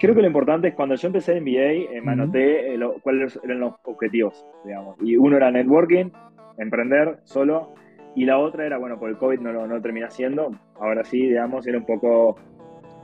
[0.00, 3.38] creo que lo importante es cuando yo empecé en MBA, eh, me anoté eh, cuáles
[3.44, 4.96] eran los objetivos, digamos.
[5.00, 6.10] Y uno era networking,
[6.56, 7.74] emprender solo,
[8.16, 10.50] y la otra era, bueno, por el COVID no lo no terminé haciendo,
[10.80, 12.36] ahora sí, digamos, era un poco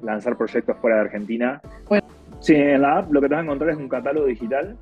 [0.02, 1.60] lanzar proyectos fuera de Argentina.
[1.88, 2.06] Bueno.
[2.40, 4.76] Sí, en la app lo que te vas a encontrar es un catálogo digital,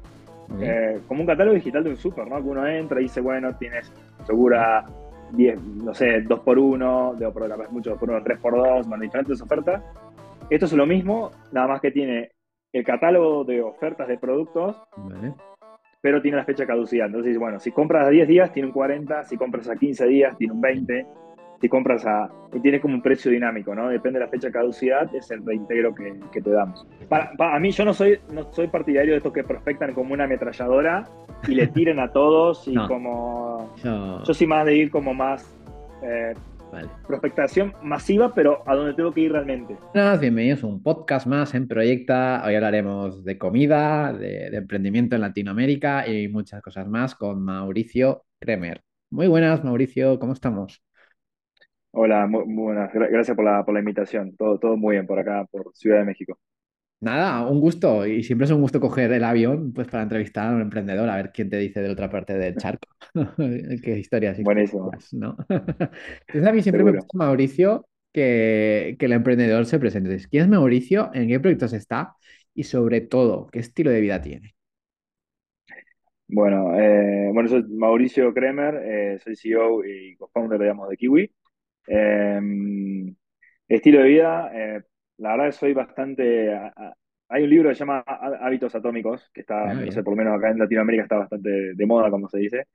[0.60, 2.36] eh, como un catálogo digital de un súper, ¿no?
[2.36, 3.92] Que uno entra y dice, bueno, tienes
[4.24, 4.84] segura
[5.32, 8.88] 10, no sé, 2 por 1 de capaz mucho 2 por 1 3 por 2
[8.88, 9.82] bueno, diferentes ofertas.
[10.50, 12.30] Esto es lo mismo, nada más que tiene
[12.72, 14.76] el catálogo de ofertas de productos,
[16.00, 17.06] pero tiene la fecha caducidad.
[17.06, 20.36] Entonces, bueno, si compras a 10 días, tiene un 40, si compras a 15 días,
[20.36, 21.06] tiene un 20,
[21.60, 22.28] si compras a...
[22.52, 23.88] y tiene como un precio dinámico, ¿no?
[23.88, 26.86] Depende de la fecha de caducidad, es el reintegro que, que te damos.
[27.08, 30.24] Para, a mí yo no soy, no soy partidario de estos que prospectan como una
[30.24, 31.08] ametralladora
[31.48, 33.72] y le tiren a todos y como...
[33.82, 34.24] Yo...
[34.24, 35.56] soy más de ir como más...
[36.02, 36.34] Eh,
[37.06, 39.76] Prospectación masiva, pero a donde tengo que ir realmente.
[40.20, 42.42] bienvenidos a un podcast más en Proyecta.
[42.44, 48.24] Hoy hablaremos de comida, de, de, emprendimiento en Latinoamérica y muchas cosas más con Mauricio
[48.40, 48.82] Kremer.
[49.10, 50.82] Muy buenas, Mauricio, ¿cómo estamos?
[51.92, 52.92] Hola, muy, buenas.
[52.92, 54.34] Gracias por la, por la invitación.
[54.36, 56.38] Todo, todo muy bien por acá, por Ciudad de México.
[57.00, 58.06] Nada, un gusto.
[58.06, 61.16] Y siempre es un gusto coger el avión pues, para entrevistar a un emprendedor, a
[61.16, 62.88] ver quién te dice de la otra parte del charco.
[63.82, 64.40] Qué historias.
[64.42, 64.90] Buenísimo.
[65.12, 65.36] ¿no?
[65.48, 70.16] Entonces a mí siempre me gusta, Mauricio, que, que el emprendedor se presente.
[70.30, 71.10] ¿Quién es Mauricio?
[71.12, 72.14] ¿En qué proyectos está?
[72.54, 74.54] Y sobre todo, ¿qué estilo de vida tiene?
[76.26, 81.30] Bueno, eh, bueno, soy Mauricio Kremer, eh, soy CEO y co-founder, digamos, de Kiwi.
[81.86, 83.14] Em,
[83.68, 84.82] estilo de vida, eh,
[85.18, 86.52] la verdad que soy bastante...
[87.28, 90.18] hay un libro que se llama Hábitos Atómicos, que está, ah, no sé, por lo
[90.18, 92.66] menos acá en Latinoamérica está bastante de moda, como se dice.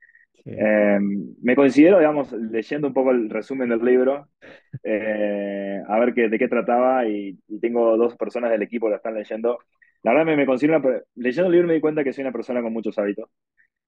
[0.44, 4.28] Em, me considero, digamos, leyendo un poco el resumen del libro,
[4.82, 8.96] eh, a ver qué, de qué trataba, y, tengo dos personas del equipo que lo
[8.96, 9.58] están leyendo.
[10.02, 10.80] La verdad, me, me considero,
[11.14, 13.28] leyendo el libro me di cuenta que soy una persona con muchos hábitos.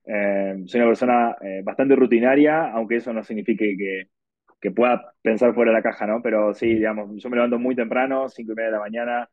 [0.05, 4.09] Em, soy una persona eh, bastante rutinaria, aunque eso no signifique que,
[4.63, 6.23] que pueda pensar fuera de la caja, ¿no?
[6.23, 9.31] Pero sí, digamos, yo me levanto muy temprano, cinco y media de la mañana,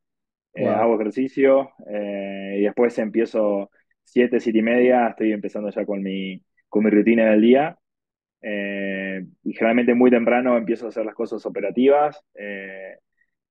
[0.55, 3.69] eh, hago ejercicio eh, y después empiezo
[4.03, 7.77] siete, siete y media, estoy empezando ya con mi, con mi rutina del día.
[8.41, 12.19] Eh, y generalmente muy temprano empiezo a hacer las cosas operativas.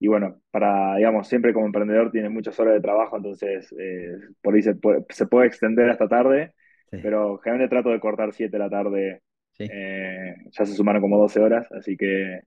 [0.01, 3.73] y bueno, para, digamos, siempre como emprendedor tiene muchas horas de trabajo, entonces
[4.43, 6.55] por ahí se puede, se puede, extender hasta tarde,
[6.91, 9.23] pero generalmente trato de cortar siete de la tarde
[9.59, 12.41] eh, ya se sumaron como 12 horas, así que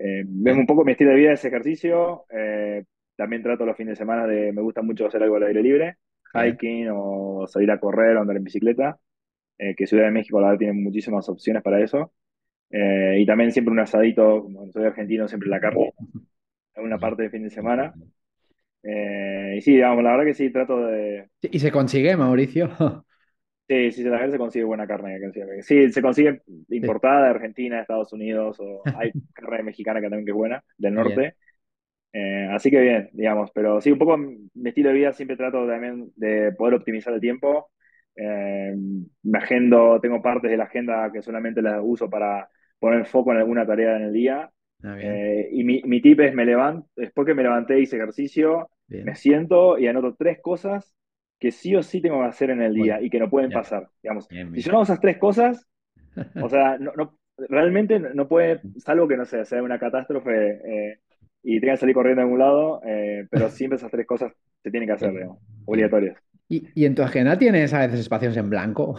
[0.00, 2.24] eh, un poco mi estilo de vida ese ejercicio.
[2.30, 2.84] Eh,
[3.16, 5.96] también trato los fines de semana de, me gusta mucho hacer algo al aire libre,
[6.34, 8.98] hiking o salir a correr o andar en bicicleta,
[9.58, 12.12] eh, que Ciudad de México la verdad tiene muchísimas opciones para eso.
[12.70, 15.92] y también siempre un asadito, como soy argentino, siempre la carne,
[16.76, 17.92] en una parte de fin de semana.
[18.82, 21.28] y sí, digamos, la verdad que sí, trato de...
[21.42, 22.70] ¿Y se consigue, Mauricio?
[23.68, 25.20] Sí, sí, la gente se consigue buena carne.
[25.62, 26.40] Sí, se consigue
[26.70, 30.64] importada de Argentina, de Estados Unidos, o hay carne mexicana que también que es buena,
[30.78, 31.34] del norte.
[32.14, 35.66] Eh, así que bien, digamos, pero sí, un poco mi estilo de vida siempre trato
[35.66, 37.70] también de poder optimizar el tiempo.
[38.16, 38.74] Eh,
[39.22, 42.48] me agendo, tengo partes de la agenda que solamente las uso para
[42.78, 44.50] poner foco en alguna tarea en el día.
[44.82, 48.70] Ah, eh, y mi, mi, tip es me levanto, después que me levanté hice ejercicio,
[48.88, 50.94] me siento y anoto tres cosas
[51.38, 53.88] que sí o sí tengo que hacer en el día y que no pueden pasar.
[54.02, 55.66] Digamos, si yo no hago esas tres cosas,
[56.42, 60.98] o sea, no, no, realmente no puede, salvo que no sé, sea una catástrofe eh,
[61.42, 64.32] y tenga que salir corriendo a algún lado, eh, pero siempre esas tres cosas
[64.62, 66.18] se tienen que hacer, digamos, obligatorias.
[66.48, 68.98] ¿Y, ¿Y, en tu agenda tienes a veces espacios en blanco?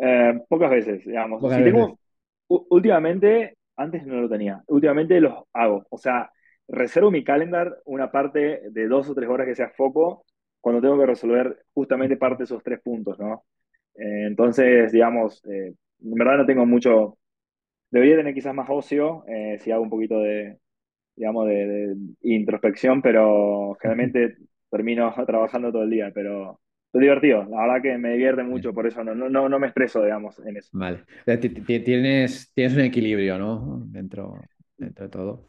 [0.00, 1.40] Eh, pocas veces, digamos.
[1.40, 1.98] si Tengo,
[2.48, 5.86] últimamente, antes no lo tenía, últimamente los hago.
[5.88, 6.30] O sea,
[6.68, 10.24] reservo mi calendar una parte de dos o tres horas que sea foco
[10.62, 13.44] cuando tengo que resolver justamente parte de esos tres puntos, ¿no?
[13.96, 17.18] Eh, entonces, digamos, eh, en verdad no tengo mucho,
[17.90, 20.58] debería tener quizás más ocio eh, si hago un poquito de,
[21.16, 24.36] digamos, de, introspección, pero generalmente
[24.70, 26.60] termino trabajando todo el día, pero
[26.92, 30.00] es divertido, la verdad que me divierte mucho, por eso no, no, no me expreso,
[30.04, 30.70] digamos, en eso.
[30.74, 33.82] Vale, tienes, tienes un equilibrio, ¿no?
[33.86, 34.38] Dentro,
[34.76, 35.48] dentro de todo.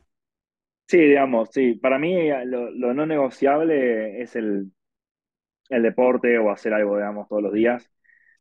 [0.88, 1.76] Sí, digamos, sí.
[1.76, 4.72] Para mí lo, lo no negociable es el,
[5.70, 7.90] el deporte o hacer algo, digamos, todos los días.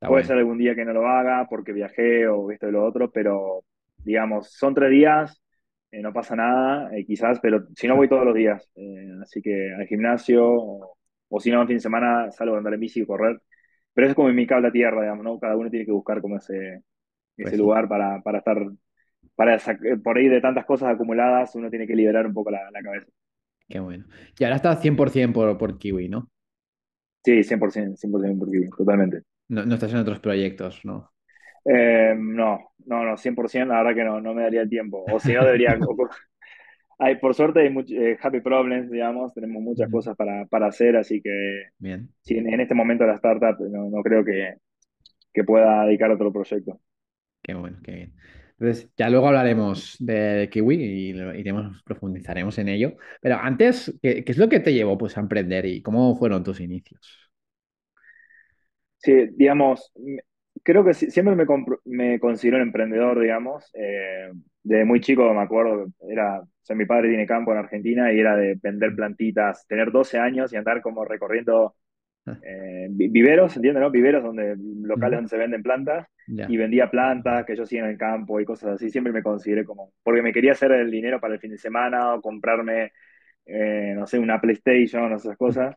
[0.01, 3.13] Puede ser algún día que no lo haga porque viajé o esto y lo otro,
[3.13, 3.65] pero
[3.99, 5.41] digamos, son tres días,
[5.93, 8.69] eh, no pasa nada, eh, quizás, pero si no voy todos los días.
[8.75, 12.75] Eh, así que al gimnasio o, si no, en fin de semana salgo a andar
[12.75, 13.41] en bici y correr.
[13.95, 15.39] Pero eso es como en mi cable a tierra, digamos, ¿no?
[15.39, 16.83] Cada uno tiene que buscar como ese, ese
[17.37, 18.59] pues lugar para, para estar,
[19.37, 19.59] para
[20.03, 23.07] por ahí de tantas cosas acumuladas, uno tiene que liberar un poco la cabeza.
[23.69, 24.07] Qué bueno.
[24.39, 26.32] Y ahora estás 100% por, por Kiwi, ¿no?
[27.25, 29.23] Sí, 100%, 100% por Kiwi, totalmente.
[29.49, 29.65] ¿no?
[29.65, 31.13] No estás en otros proyectos, ¿no?
[31.65, 35.03] Eh, no, no, no, 100%, la verdad que no, no me daría el tiempo.
[35.09, 35.77] O si no, debería...
[36.99, 40.97] hay, por suerte hay much- eh, happy problems, digamos, tenemos muchas cosas para, para hacer,
[40.97, 41.31] así que
[41.79, 42.13] Bien.
[42.27, 44.57] en, en este momento la startup no, no creo que,
[45.35, 46.81] que pueda dedicar a otro proyecto.
[47.43, 48.15] Qué bueno, qué bien.
[48.63, 52.97] Entonces, ya luego hablaremos de Kiwi y iremos, profundizaremos en ello.
[53.21, 56.61] Pero antes, ¿qué, es lo que te llevó pues, a emprender y cómo fueron tus
[56.61, 57.29] inicios?
[58.99, 59.93] Sí, digamos,
[60.63, 61.45] creo que siempre me,
[61.87, 63.69] me considero un emprendedor, digamos.
[63.75, 64.31] Eh,
[64.63, 68.21] desde muy chico me acuerdo, era, o sea, mi padre tiene campo en Argentina y
[68.21, 71.75] era de vender plantitas, tener 12 años y andar como recorriendo
[72.43, 73.91] eh, vi- viveros, ¿entiendes, no?
[73.91, 76.07] Viveros donde, locales donde se venden plantas
[76.45, 78.91] y vendía plantas que yo hacía en el campo y cosas así.
[78.91, 82.15] Siempre me consideré como, porque me quería hacer el dinero para el fin de semana
[82.15, 82.93] o comprarme,
[83.47, 85.77] eh, no sé, una PlayStation o esas cosas.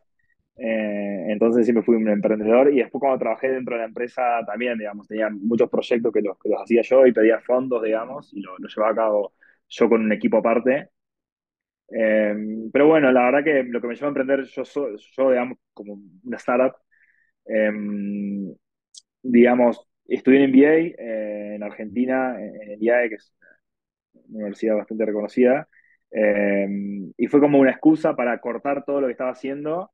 [0.58, 4.78] Eh, entonces siempre fui un emprendedor y después cuando trabajé dentro de la empresa también,
[4.78, 8.40] digamos, tenía muchos proyectos que los, que los hacía yo y pedía fondos, digamos, y
[8.40, 9.34] lo llevaba a cabo
[9.68, 10.90] yo con un equipo aparte.
[11.88, 12.34] Eh,
[12.72, 15.98] pero bueno, la verdad que lo que me llevó a emprender yo, yo digamos, como
[16.24, 16.76] una startup,
[17.46, 17.72] eh,
[19.22, 23.32] digamos, estudié en MBA eh, en Argentina, en el IAE, que es
[24.14, 25.68] una universidad bastante reconocida,
[26.10, 26.68] eh,
[27.16, 29.90] y fue como una excusa para cortar todo lo que estaba haciendo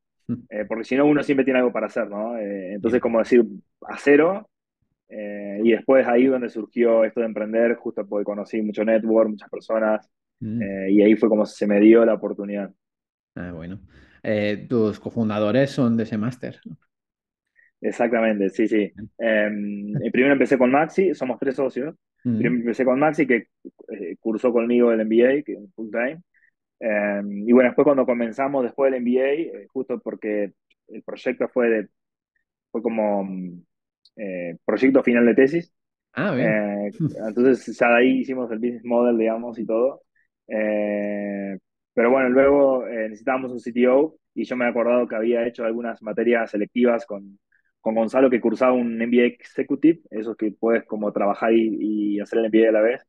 [0.50, 2.38] eh, porque si no uno siempre tiene algo para hacer, ¿no?
[2.38, 3.44] Eh, entonces, como decir,
[3.88, 4.50] a cero,
[5.08, 9.50] eh, y después ahí donde surgió esto de emprender, justo porque conocí mucho network, muchas
[9.50, 10.10] personas,
[10.42, 12.72] Mm, eh, y ahí fue como se me dio la oportunidad.
[13.34, 13.80] ah, bueno.
[14.22, 16.60] Eh, tus cofundadores son de ese máster.
[17.80, 18.92] Exactamente, sí, sí.
[19.18, 19.50] Eh,
[20.12, 21.94] primero empecé con Maxi, somos tres socios.
[22.24, 23.48] Mm, Primero empecé con Maxi, que
[24.20, 26.22] cursó conmigo el MBA, que full time.
[26.80, 30.52] Eh, y bueno, después cuando comenzamos después del MBA, justo porque
[30.88, 31.88] el proyecto fue, de,
[32.70, 33.28] fue como
[34.16, 35.72] eh, proyecto final de tesis,
[36.14, 36.48] Ah, bien.
[36.48, 36.90] Eh,
[37.28, 40.02] entonces ya de ahí hicimos el business model, digamos, y todo.
[40.54, 41.58] Eh,
[41.94, 45.64] pero bueno, luego eh, necesitábamos un CTO y yo me he acordado que había hecho
[45.64, 47.38] algunas materias selectivas con,
[47.80, 52.40] con Gonzalo que cursaba un MBA Executive, esos que puedes como trabajar y, y hacer
[52.40, 53.02] el MBA a la vez.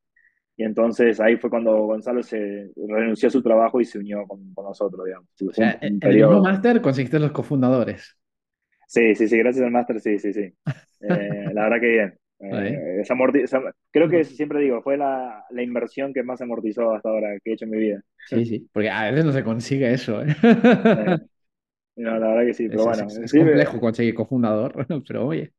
[0.56, 4.54] Y entonces ahí fue cuando Gonzalo se renunció a su trabajo y se unió con,
[4.54, 5.28] con nosotros, digamos.
[5.48, 8.18] O sea, en el mismo máster conseguiste los cofundadores.
[8.88, 10.54] Sí, sí, sí, gracias al máster, sí, sí, sí.
[11.06, 12.20] Eh, la verdad que bien.
[12.52, 13.46] Eh, esa amorti-
[13.92, 17.54] creo que siempre digo, fue la, la inversión que más amortizó hasta ahora que he
[17.54, 18.02] hecho en mi vida.
[18.26, 20.36] Sí, sí, porque a veces no se consigue eso, ¿eh?
[20.96, 21.18] Eh,
[21.98, 24.86] no, la verdad que sí, pero Es, es- bueno, es- es sí, complejo conseguir cofundador,
[25.08, 25.54] pero oye.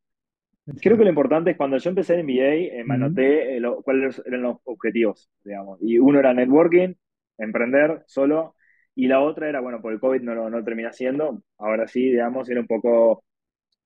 [0.81, 4.22] creo que lo importante es cuando yo empecé en MBA, eh, me anoté lo- cuáles
[4.26, 5.78] eran los objetivos, digamos.
[5.82, 6.94] Y uno era networking,
[7.38, 8.54] emprender solo,
[8.94, 12.00] y la otra era, bueno, por el COVID no lo no terminé haciendo, ahora sí,
[12.10, 13.25] digamos, era un poco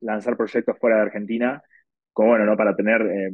[0.01, 1.63] lanzar proyectos fuera de Argentina,
[2.19, 2.57] como bueno, ¿no?
[2.57, 3.33] Para tener, eh,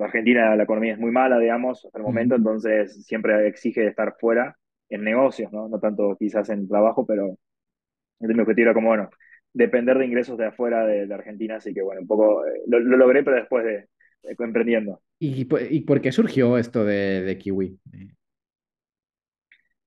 [0.00, 4.56] Argentina la economía es muy mala, digamos, hasta el momento, entonces siempre exige estar fuera
[4.88, 5.68] en negocios, ¿no?
[5.68, 7.36] No tanto quizás en trabajo, pero
[8.20, 9.10] mi objetivo era como, bueno,
[9.52, 12.80] depender de ingresos de afuera de, de Argentina, así que bueno, un poco eh, lo,
[12.80, 13.88] lo logré, pero después de,
[14.22, 15.02] de emprendiendo.
[15.18, 17.78] ¿Y, po- y por qué surgió esto de, de Kiwi?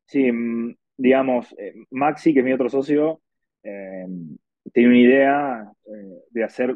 [0.05, 3.21] Sí, mm, digamos, eh, Maxi, que es mi otro socio,
[3.63, 4.05] eh,
[4.73, 5.71] tiene una idea
[6.31, 6.75] de hacer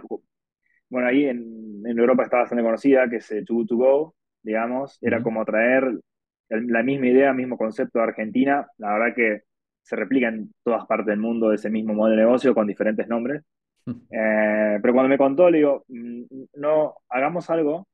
[0.93, 4.15] bueno, ahí en, en Europa está bastante conocida, que es eh, Too Good To Go,
[4.43, 5.83] digamos, era como traer
[6.49, 9.41] el- la misma idea, mismo concepto de Argentina, la verdad que
[9.83, 13.43] se replica en todas partes del mundo ese mismo modelo de negocio con diferentes nombres.
[14.11, 16.23] Eh, pero cuando me contó, le digo, "Mm,
[16.55, 17.87] no, hagamos algo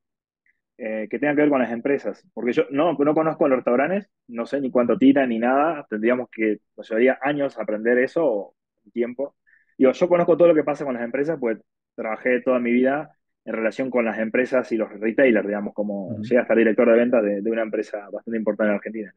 [0.77, 4.09] eh, que tenga que ver con las empresas, porque yo no, no conozco los restaurantes,
[4.27, 8.55] no sé ni cuánto tiran ni nada, tendríamos que, nos llevaría años aprender eso, o
[8.93, 9.35] tiempo.
[9.77, 11.59] Digo, yo conozco todo lo que pasa con las empresas, pues
[11.99, 13.15] trabajé toda mi vida
[13.45, 16.89] en relación con las empresas y los retailers, digamos, como ujú, llegué a estar director
[16.89, 19.13] de ventas de, de una empresa bastante importante en Argentina.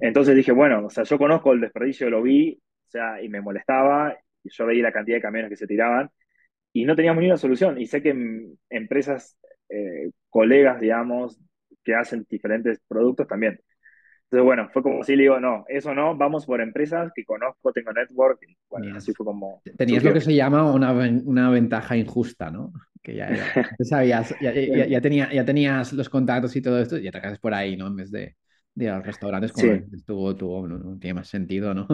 [0.00, 3.40] Entonces dije, bueno, o sea, yo conozco el desperdicio, lo vi, o sea, y me
[3.40, 6.10] molestaba, y yo veía la cantidad de camiones que se tiraban,
[6.72, 7.80] y no teníamos ni una solución.
[7.80, 8.14] Y sé que
[8.70, 11.38] empresas, eh, colegas, digamos,
[11.84, 13.60] que hacen diferentes productos también.
[14.26, 17.72] Entonces, bueno, fue como así, le digo, no, eso no, vamos por empresas que conozco,
[17.72, 21.96] tengo network, y bueno, así fue como Tenías lo que se llama una, una ventaja
[21.96, 22.72] injusta, ¿no?
[23.02, 27.08] Que ya, sabías, ya, ya- ya tenía- ya tenías los contactos y todo esto, y
[27.08, 27.88] atacas por ahí, ¿no?
[27.88, 28.36] En vez de,
[28.74, 31.86] de ir a los restaurantes, como Sí, tú, tú, no, no tiene más sentido, ¿no?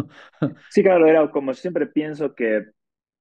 [0.69, 2.67] sí, claro, era como siempre pienso que,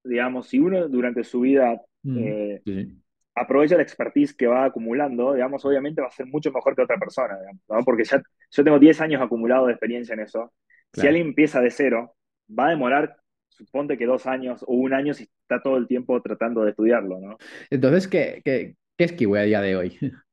[0.04, 1.82] digamos, si uno durante su vida
[2.14, 3.02] eh, sí.
[3.36, 6.98] Aprovecha la expertise que va acumulando, digamos, obviamente va a ser mucho mejor que otra
[6.98, 7.84] persona, digamos, ¿no?
[7.86, 8.22] Porque ya
[8.52, 10.54] yo tengo 10 años acumulados de experiencia en eso,
[10.94, 12.16] Si alguien empieza de cero,
[12.50, 13.16] va a demorar,
[13.50, 17.20] suponte que dos años o un año si está todo el tiempo tratando de estudiarlo,
[17.20, 17.38] ¿no?
[17.70, 19.98] Entonces, ¿qué, qué, qué es Kiwi a día de hoy?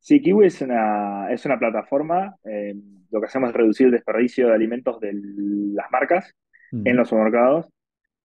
[0.00, 2.36] Sí, Kiwi es una, es una plataforma.
[2.44, 2.74] eh,
[3.10, 6.34] lo que hacemos es reducir el desperdicio de alimentos de las marcas
[6.84, 7.66] en los supermercados.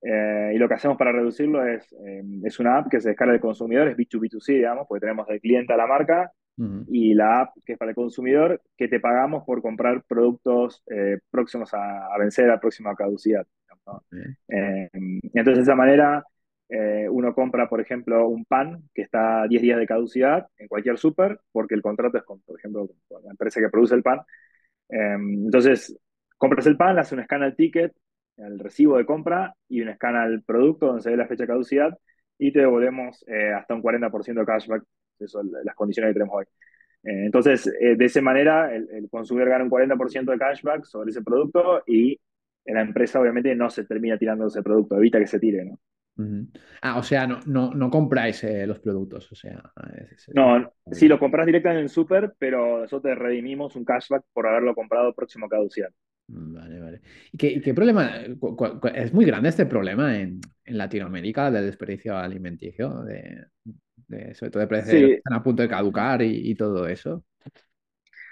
[0.02, 3.34] Eh, y lo que hacemos para reducirlo es, eh, es una app que se descarga
[3.34, 7.42] del consumidor, es B2B2C, digamos, porque tenemos del cliente a la marca ujú, y la
[7.42, 12.08] app que es para el consumidor, que te pagamos por comprar productos eh, próximos a,
[12.14, 13.46] a vencer, a próxima caducidad.
[13.86, 14.04] ¿no?
[14.12, 16.24] bien, Eh, entonces, de esa manera,
[16.70, 20.68] eh, uno compra, por ejemplo, un pan que está a 10 días de caducidad en
[20.68, 24.04] cualquier súper, porque el contrato es con, por ejemplo, con la empresa que produce el
[24.04, 24.20] pan.
[24.90, 25.98] Eh, entonces,
[26.38, 27.94] compras el pan, haces un scan al ticket,
[28.38, 31.48] al recibo de compra y un scan al producto donde se ve la fecha de
[31.48, 31.98] caducidad
[32.38, 34.84] y te devolvemos eh, hasta un 40% de cashback.
[35.20, 36.46] Eso son las condiciones que tenemos hoy.
[37.04, 41.12] Eh, entonces, eh, de esa manera, el, el, consumidor gana un 40% de cashback sobre
[41.12, 42.20] ese producto y
[42.66, 45.80] la empresa obviamente no se termina tirando ese producto, evita que se tire, ¿no?
[46.82, 50.36] Ah, o sea, no, no, no compráis eh, los productos, o sea, es- es- es-
[50.36, 54.48] No, si lo compras directamente en el súper, pero nosotros te redimimos un cashback por
[54.48, 55.90] haberlo comprado próximo a caducidad.
[56.30, 57.02] Vale, vale.
[57.32, 58.12] ¿Y qué, qué problema?
[58.40, 58.58] cu-
[58.94, 63.46] es muy grande este problema en, en Latinoamérica del desperdicio alimenticio, de,
[64.08, 67.24] de- sobre todo de precios que están a punto de caducar y, y todo eso.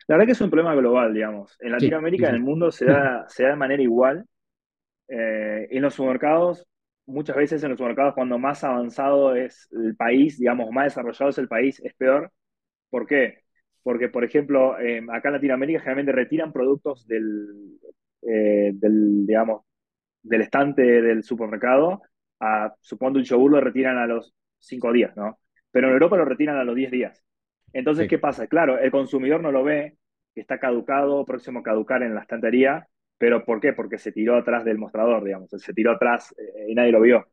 [0.07, 1.57] la verdad que es un problema global, digamos.
[1.59, 4.25] En Sí, sí, Latinoamérica, en el mundo, se da, se da de manera igual.
[5.09, 6.67] Eh, en los supermercados,
[7.07, 11.39] muchas veces en los supermercados, cuando más avanzado es el país, digamos, más desarrollado es
[11.39, 12.31] el país, es peor.
[12.91, 13.44] ¿Por qué?
[13.85, 17.79] Porque, por ejemplo, eh, acá en Latinoamérica generalmente retiran productos del,
[18.23, 19.63] eh, del, digamos,
[20.23, 22.01] del estante del supermercado
[22.39, 25.39] a, supongo, un yogur lo retiran a los 5 días, ¿no?
[25.71, 27.23] Pero en Europa lo retiran a los 10 días.
[27.73, 28.09] Entonces, Sí.
[28.09, 28.47] ¿qué pasa?
[28.47, 29.97] Claro, el consumidor no lo ve,
[30.35, 32.87] que está caducado, próximo a caducar en la estantería,
[33.17, 33.73] pero ¿por qué?
[33.73, 37.27] Porque se tiró atrás del mostrador, digamos, se tiró atrás eh, y nadie lo vio.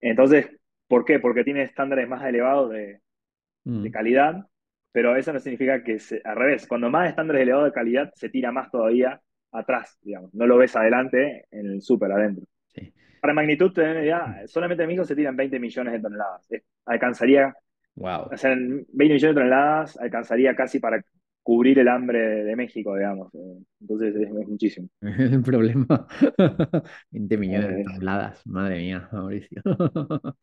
[0.00, 0.48] Entonces,
[0.88, 1.20] ¿por qué?
[1.20, 3.00] Porque tiene estándares más elevados de,
[3.78, 4.46] de Mm, calidad,
[4.94, 8.30] pero eso no significa que, se, al revés, cuando más estándares elevados de calidad, se
[8.30, 9.20] tira más todavía
[9.52, 12.46] atrás, digamos, no lo ves adelante en el súper adentro.
[12.74, 12.92] sí.
[13.20, 16.46] Para magnitud, idea, solamente en México se tiran 20 millones de toneladas.
[16.50, 17.54] Es- alcanzaría,
[17.96, 18.32] Wow.
[18.32, 21.02] o sea, 20 millones de toneladas alcanzaría casi para
[21.42, 23.34] cubrir el hambre de México, digamos.
[23.34, 24.88] Eh, Entonces es, es muchísimo.
[25.02, 26.06] El problema.
[27.10, 28.46] 20 millones de Eh, toneladas.
[28.46, 29.62] Madre mía, Mauricio.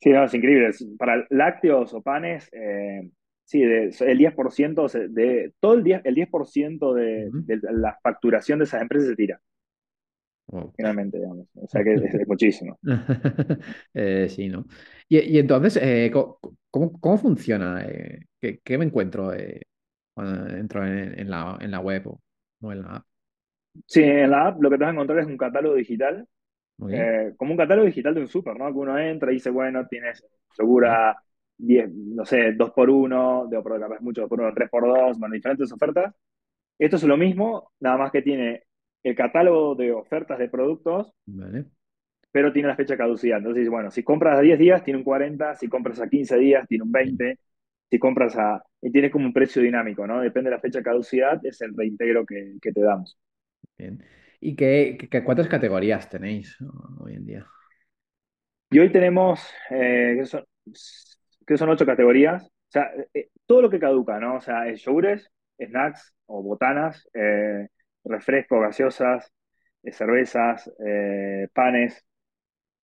[0.00, 0.68] sí, no, es increíble.
[0.68, 3.10] Es- Para lácteos o panes, eh,
[3.48, 7.44] sí, de- el 10% se- de todo el 10, el 10% de, Ujú.
[7.46, 9.40] de la facturación de esas empresas se tira,
[10.48, 10.74] Wow.
[10.76, 11.46] finalmente, digamos.
[11.56, 12.78] O sea que es, es muchísimo.
[13.94, 14.66] Eh, sí, ¿no?
[15.08, 16.38] Y, y entonces, eh, ¿cómo,
[17.00, 17.84] cómo funciona?
[17.84, 19.62] Eh, ¿qué, qué me encuentro eh,
[20.14, 22.20] cuando entro en, en la, en la web o,
[22.60, 23.06] o en la app?
[23.86, 26.28] Sí, en la app lo que te vas a encontrar es un catálogo digital
[27.36, 28.66] como un catálogo digital de un súper, ¿no?
[28.72, 31.16] Que uno entra y dice, bueno, tienes segura
[31.58, 35.18] 10, no sé, 2 por 1 de capaz mucho 2 por 1 3 por 2
[35.18, 36.14] bueno, diferentes ofertas.
[36.78, 38.64] Esto es lo mismo, nada más que tiene
[39.04, 41.70] el catálogo de ofertas de productos, Vale.
[42.30, 43.38] pero tiene la fecha de caducidad.
[43.38, 46.66] Entonces, bueno, si compras a 10 días, tiene un 40, si compras a 15 días,
[46.68, 47.38] tiene un Bien, 20,
[47.90, 48.62] si compras a...
[48.80, 50.20] Y tiene como un precio dinámico, ¿no?
[50.20, 53.18] Depende de la fecha de caducidad, es el reintegro que, que te damos.
[53.76, 54.04] bien.
[54.40, 56.56] ¿Y qué, qué- cuántas categorías tenéis
[57.00, 57.46] hoy en día?
[58.70, 60.44] Y hoy tenemos, eh, son,
[61.48, 62.44] que son ocho categorías.
[62.46, 64.36] O sea, eh, todo lo que caduca, ¿no?
[64.36, 67.68] O sea, es yogures, snacks o botanas, eh,
[68.04, 69.32] refrescos, gaseosas,
[69.84, 72.04] eh, cervezas, eh, panes,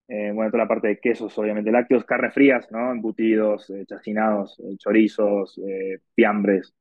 [0.08, 2.92] eh, bueno, toda la parte de quesos, obviamente, lácteos, carnes frías, ¿no?
[2.92, 6.74] Embutidos, eh, chacinados, eh, chorizos, eh, fiambres.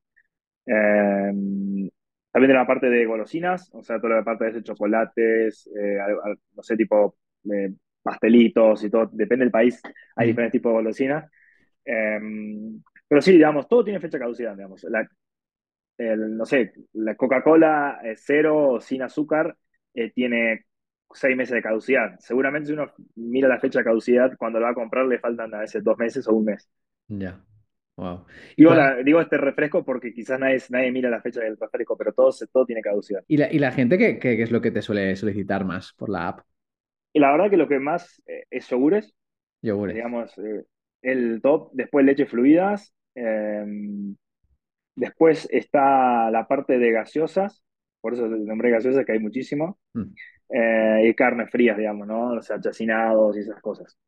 [0.67, 1.33] Eh,
[2.33, 6.00] también de la parte de golosinas, o sea, toda la parte de ese, chocolates, eh,
[6.00, 7.17] al- al- no sé, tipo
[7.53, 7.73] eh,
[8.03, 9.81] pastelitos y todo, depende del país,
[10.17, 11.31] hay diferentes tipos de golosinas.
[11.85, 12.21] Eh,
[13.09, 14.83] pero sí, digamos, todo tiene fecha de caducidad, digamos.
[14.85, 15.09] La,
[15.99, 19.57] el, no sé, la Coca-Cola eh, cero sin azúcar
[19.95, 20.67] eh, tiene
[21.12, 22.19] seis meses de caducidad.
[22.21, 25.55] Seguramente si uno mira la fecha de caducidad, cuando lo va a comprar le faltan
[25.55, 26.69] a veces dos meses o un mes.
[27.09, 27.45] ya.
[27.97, 28.26] Wow.
[28.57, 31.57] ¿Y, Digo, cuál- la- digo este refresco porque quizás nadie, nadie mira la fecha del
[31.57, 33.25] refresco, pero todo, todo tiene caducidad.
[33.26, 35.93] y la, y la gente qué, qué- qué es lo que te suele solicitar más
[35.95, 36.41] por la app?
[37.12, 39.14] Y la verdad que lo que más eh, es yogures,
[39.62, 39.95] Yogures.
[39.95, 40.64] digamos, eh,
[41.04, 43.64] el top, después leche fluidas, eh,
[44.96, 47.62] después está la parte de gaseosas,
[48.00, 50.14] por eso el nombre gaseosas, que hay muchísimo, Mm,
[50.50, 52.30] eh, y carnes frías, digamos, ¿no?
[52.34, 53.99] O sea, chacinados y esas cosas.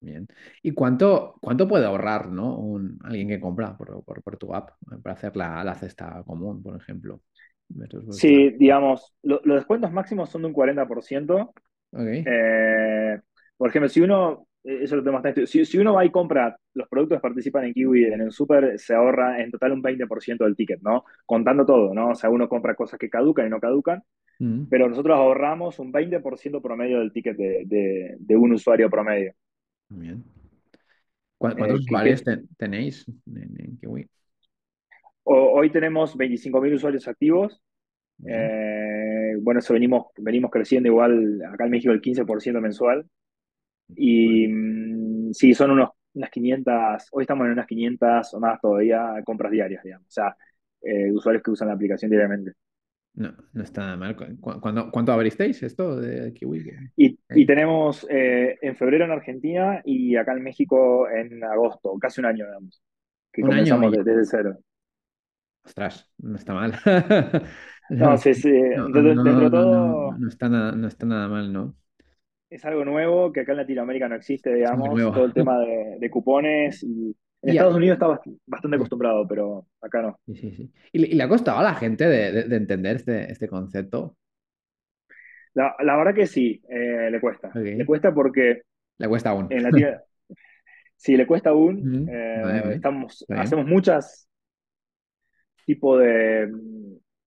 [0.00, 0.26] bien.
[0.62, 2.56] ¿Y cuánto, cuánto puede ahorrar, ¿no?
[2.58, 4.70] un- alguien que compra por, por- por tu app
[5.02, 7.20] para hacer la, la cesta común, por ejemplo?
[8.08, 11.52] Sí, digamos, lo- los descuentos máximos son de un 40%.
[11.92, 12.26] Ok.
[12.26, 13.20] Eh,
[13.56, 16.10] por ejemplo, si uno, eh, eso lo tenemos bastante estudiado, si, si uno va y
[16.12, 19.82] compra los productos que participan en Kiwi en el súper, se ahorra en total un
[19.82, 21.04] 20% del ticket, ¿no?
[21.26, 22.10] Contando todo, ¿no?
[22.10, 24.02] O sea, uno compra cosas que caducan y no caducan,
[24.40, 29.34] Mm, pero nosotros ahorramos un 20% promedio del ticket de, de- de un usuario promedio.
[29.88, 30.24] bien.
[31.38, 34.08] ¿Cu- ¿Cuántos Eh, que, usuarios que- te- tenéis en, en Kiwi?
[35.24, 37.60] ho- hoy tenemos 25.000 usuarios activos.
[38.26, 43.06] Eh, bueno, eso venimos, venimos creciendo igual acá en México el 15% mensual.
[43.94, 49.22] Y mm, sí, son unos, unas 500, hoy estamos en unas 500 o más todavía
[49.24, 50.08] compras diarias, digamos.
[50.08, 50.36] O sea,
[50.82, 52.52] eh, usuarios que usan la aplicación diariamente.
[53.14, 54.14] No, no está nada mal.
[54.16, 56.64] ¿Cu- cu- ¿Cuándo, cuánto abristeis esto de Kiwi?
[56.64, 57.46] ¿Qué- Y, y ¿Eh?
[57.46, 62.46] tenemos eh, en febrero en Argentina y acá en México en agosto, casi un año,
[62.46, 62.82] digamos,
[63.32, 64.58] que Un año comenzamos de- desde cero.
[65.64, 66.80] Ostras, no está mal.
[67.98, 70.86] No, sí, sí, No, dentro, no, dentro de no, no, todo no está nada, no
[70.88, 71.76] está nada mal, ¿no?
[72.56, 76.10] Es algo nuevo que acá en Latinoamérica no existe, digamos, todo el tema de, de
[76.10, 76.82] cupones.
[76.82, 80.20] Y en Y Estados Unidos está bast- bastante acostumbrado, pero acá no.
[80.26, 80.72] Sí, sí, sí.
[80.92, 83.48] ¿Y, le y le ha costado a la gente de, de- de entender este, este
[83.48, 84.16] concepto?
[85.54, 87.58] La, la verdad que sí, eh, le cuesta.
[87.74, 88.62] Le cuesta porque
[88.98, 89.50] Le cuesta aún.
[89.50, 89.88] en Latino,
[90.96, 91.92] sí, le cuesta aún.
[92.06, 92.74] Eh, vale.
[92.74, 94.28] estamos, hacemos muchas
[95.64, 96.48] tipo de,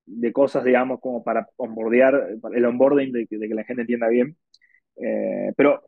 [0.06, 4.38] de cosas, digamos, como para onboardear, el onboarding de, de que la gente entienda bien.
[5.02, 5.84] Eh, pero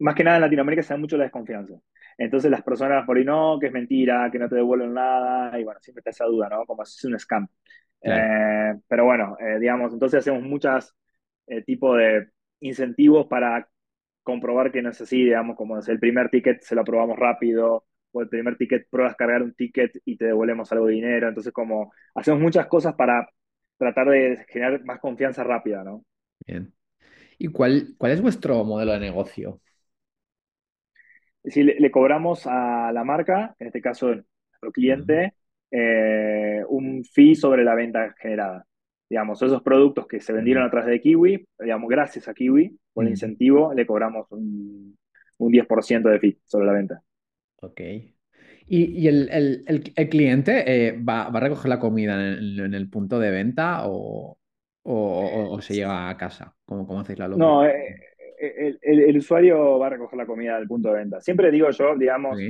[0.00, 1.74] más que nada en Latinoamérica se da mucho la desconfianza.
[2.18, 5.64] Entonces las personas por ahí no, que es mentira, que no te devuelven nada, y
[5.64, 6.66] bueno, siempre está esa duda, ¿no?
[6.66, 7.48] Como si es un scam.
[8.00, 8.74] Claro.
[8.74, 10.94] Eh, pero bueno, eh, digamos, entonces hacemos muchas
[11.46, 12.28] eh, tipo de
[12.60, 13.68] incentivos para
[14.22, 17.84] comprobar que no es así, digamos, como es el primer ticket se lo aprobamos rápido,
[18.12, 21.28] o el primer ticket pruebas cargar un ticket y te devolvemos algo de dinero.
[21.28, 23.28] Entonces, como hacemos muchas cosas para
[23.78, 26.04] tratar de generar más confianza rápida, ¿no?
[26.46, 26.72] Bien.
[27.40, 29.60] ¿Y cuál, cuál es vuestro modelo de negocio?
[31.42, 35.06] Decir, le, le cobramos a la marca, en este caso nuestro Ujú.
[35.06, 35.34] cliente,
[35.70, 38.66] eh, un fee sobre la venta generada.
[39.08, 43.04] Digamos, esos productos que se vendieron a través de Kiwi, digamos, gracias a Kiwi, por
[43.04, 44.96] el incentivo, le cobramos un,
[45.38, 47.02] un 10% de fee sobre la venta.
[47.62, 47.80] Ok.
[48.68, 52.74] ¿Y, y el, el- el- el cliente eh, va, va a recoger la comida en
[52.74, 54.39] el punto de venta o,
[54.92, 56.56] o- o- o se llega a casa?
[56.64, 57.64] ¿Cómo, cómo hacéis la No, logística?
[57.64, 57.94] eh,
[58.40, 61.20] el, el- el usuario va a recoger la comida del punto de venta.
[61.20, 62.48] Siempre digo yo, digamos,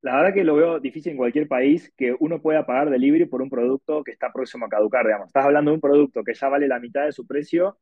[0.00, 3.42] la verdad que lo veo difícil en cualquier país que uno pueda pagar delivery por
[3.42, 5.26] un producto que está próximo a caducar, digamos.
[5.28, 7.78] Estás hablando de un producto que ya vale la mitad de su precio.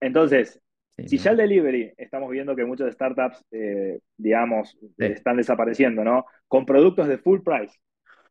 [0.00, 0.60] Entonces,
[0.96, 1.18] Sí, si ¿no?
[1.18, 5.04] ya el delivery, estamos viendo que muchas startups, eh, digamos, Sí.
[5.14, 6.26] están desapareciendo, ¿no?
[6.48, 7.76] Con productos de full price,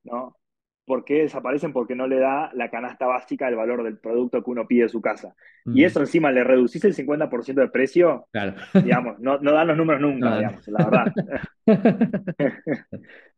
[0.03, 0.37] ¿no?
[0.91, 1.71] ¿Por qué desaparecen?
[1.71, 4.89] Porque no le da la canasta básica el valor del producto que uno pide de
[4.89, 5.33] su casa.
[5.65, 8.55] Y eso encima le reducís el 50% de precio, claro.
[8.73, 11.13] digamos, no, no dan los números nunca, No digamos, la verdad.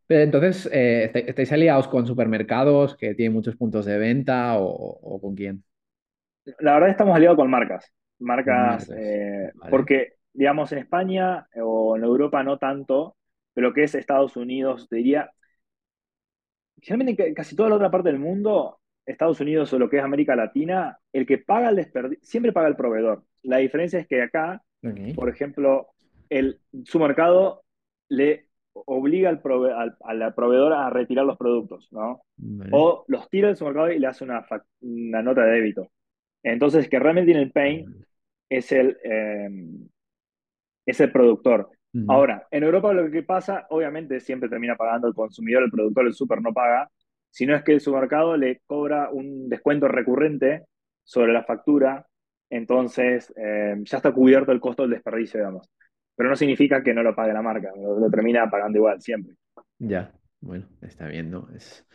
[0.08, 5.22] Pero entonces, eh, ¿estáis, aliados con supermercados que tienen muchos puntos de venta o, o
[5.22, 5.64] con quién?
[6.58, 8.98] La verdad estamos aliados con marcas, marcas, marcas.
[8.98, 9.70] eh, Vale.
[9.70, 13.16] porque, digamos, en España o en Europa no tanto,
[13.54, 15.30] pero lo que es Estados Unidos, te diría,
[16.84, 19.98] generalmente en ca- casi toda la otra parte del mundo, Estados Unidos o lo que
[19.98, 23.24] es América Latina, el que paga el desperdicio, siempre paga el proveedor.
[23.44, 24.62] La diferencia es que acá,
[25.16, 25.88] por ejemplo,
[26.30, 27.64] el supermercado
[28.10, 32.22] le obliga al, prove- al- al proveedor a retirar los productos, ¿no?
[32.38, 32.70] Vale.
[32.74, 34.46] O los tira del supermercado y le hace una,
[34.82, 35.92] una nota de débito.
[36.44, 37.86] Entonces, que realmente tiene el pain
[38.50, 39.50] es el, eh,
[40.86, 41.70] es el productor.
[42.08, 46.14] Ahora, en Europa lo que pasa, obviamente siempre termina pagando el consumidor, el productor, el
[46.14, 46.90] super no paga,
[47.30, 50.66] sino es que el supermercado le cobra un descuento recurrente
[51.04, 52.06] sobre la factura,
[52.50, 55.70] entonces eh, ya está cubierto el costo del desperdicio, digamos.
[56.16, 59.36] Pero no significa que no lo pague la marca, lo, lo termina pagando igual, siempre.
[59.80, 61.50] Ya, bueno, está bien, ¿no?
[61.56, 61.86] Es,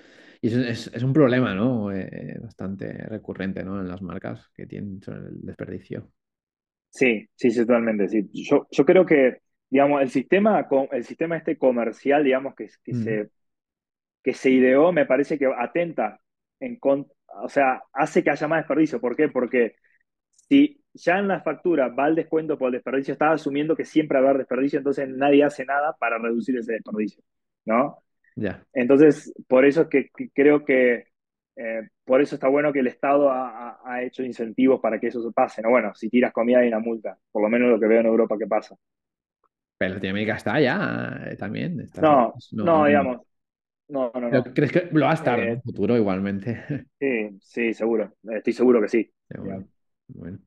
[0.41, 1.93] y es, es- es un problema, ¿no?
[1.93, 3.81] Eh, bastante recurrente, ¿no?
[3.81, 6.11] En las marcas que tienen sobre el desperdicio.
[6.91, 8.29] Sí, sí, sí, totalmente, sí.
[8.33, 9.39] Yo, yo creo que,
[9.71, 13.31] digamos, el sistema, el sistema este comercial, digamos, que, que Mm, se,
[14.23, 16.21] que se ideó, me parece que atenta
[16.61, 17.07] en con,
[17.43, 19.01] o sea, hace que haya más desperdicio.
[19.01, 19.29] ¿Por qué?
[19.29, 19.77] Porque
[20.49, 24.19] si ya en la factura va el descuento por el desperdicio, está asumiendo que siempre
[24.21, 27.23] va a haber desperdicio, entonces nadie hace nada para reducir ese desperdicio,
[27.67, 27.99] ¿no?
[28.37, 31.07] ya, Entonces, por eso es que, que creo que,
[31.57, 35.09] eh, por eso está bueno que el Estado ha, ha- ha hecho incentivos para que
[35.09, 35.71] eso se pase, ¿no?
[35.71, 38.37] Bueno, si tiras comida hay una multa, por lo menos lo que veo en Europa
[38.39, 38.77] que pasa.
[39.79, 41.79] Pero Latinoamérica está ya eh, también.
[41.97, 43.21] No, no, digamos,
[43.88, 44.53] No, no, no.
[44.55, 46.64] ¿crees que lo va a estar en Eh, un futuro igualmente?
[47.01, 48.14] sí, sí, seguro.
[48.25, 49.12] Estoy seguro que sí.
[49.29, 49.69] Seguro.
[50.09, 50.38] Bueno,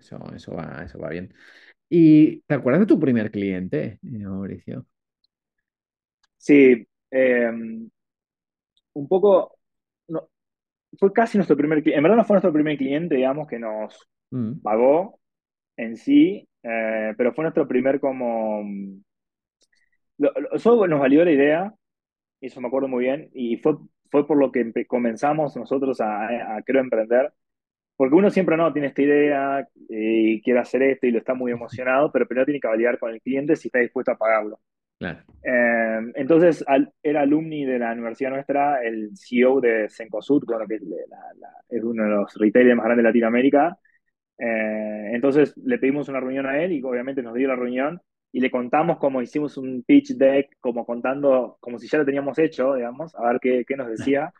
[0.00, 1.34] eso, eso, va, eso va bien.
[1.88, 4.86] ¿Y te acuerdas de tu primer cliente, eh, Mauricio?
[6.36, 7.50] Sí, eh,
[8.94, 9.58] un poco,
[10.08, 10.28] no,
[10.98, 14.08] fue casi nuestro primer cliente, en verdad no fue nuestro primer cliente, digamos, que nos
[14.32, 15.20] Mm, pagó
[15.76, 18.62] en sí, eh, pero fue nuestro primer como,
[20.18, 21.74] lo- lo- eso nos valió la idea,
[22.40, 23.76] eso me acuerdo muy bien, y fue,
[24.10, 27.32] fue por lo que comenzamos nosotros a, a, creo, emprender,
[27.96, 31.34] porque uno siempre no tiene esta idea eh, y quiere hacer esto y lo está
[31.34, 34.60] muy emocionado, pero primero tiene que validar con el cliente si está dispuesto a pagarlo.
[34.98, 35.24] claro.
[35.42, 40.76] Eh, entonces, al- era alumni de la universidad nuestra, el CEO de Cencosud, bueno, que
[40.76, 43.78] es, la- la- es uno de los retailers más grandes de Latinoamérica.
[44.38, 48.00] Eh, entonces, le pedimos una reunión a él y obviamente nos dio la reunión
[48.32, 52.38] y le contamos cómo hicimos un pitch deck, como contando, como si ya lo teníamos
[52.38, 54.32] hecho, digamos, a ver qué, qué nos decía.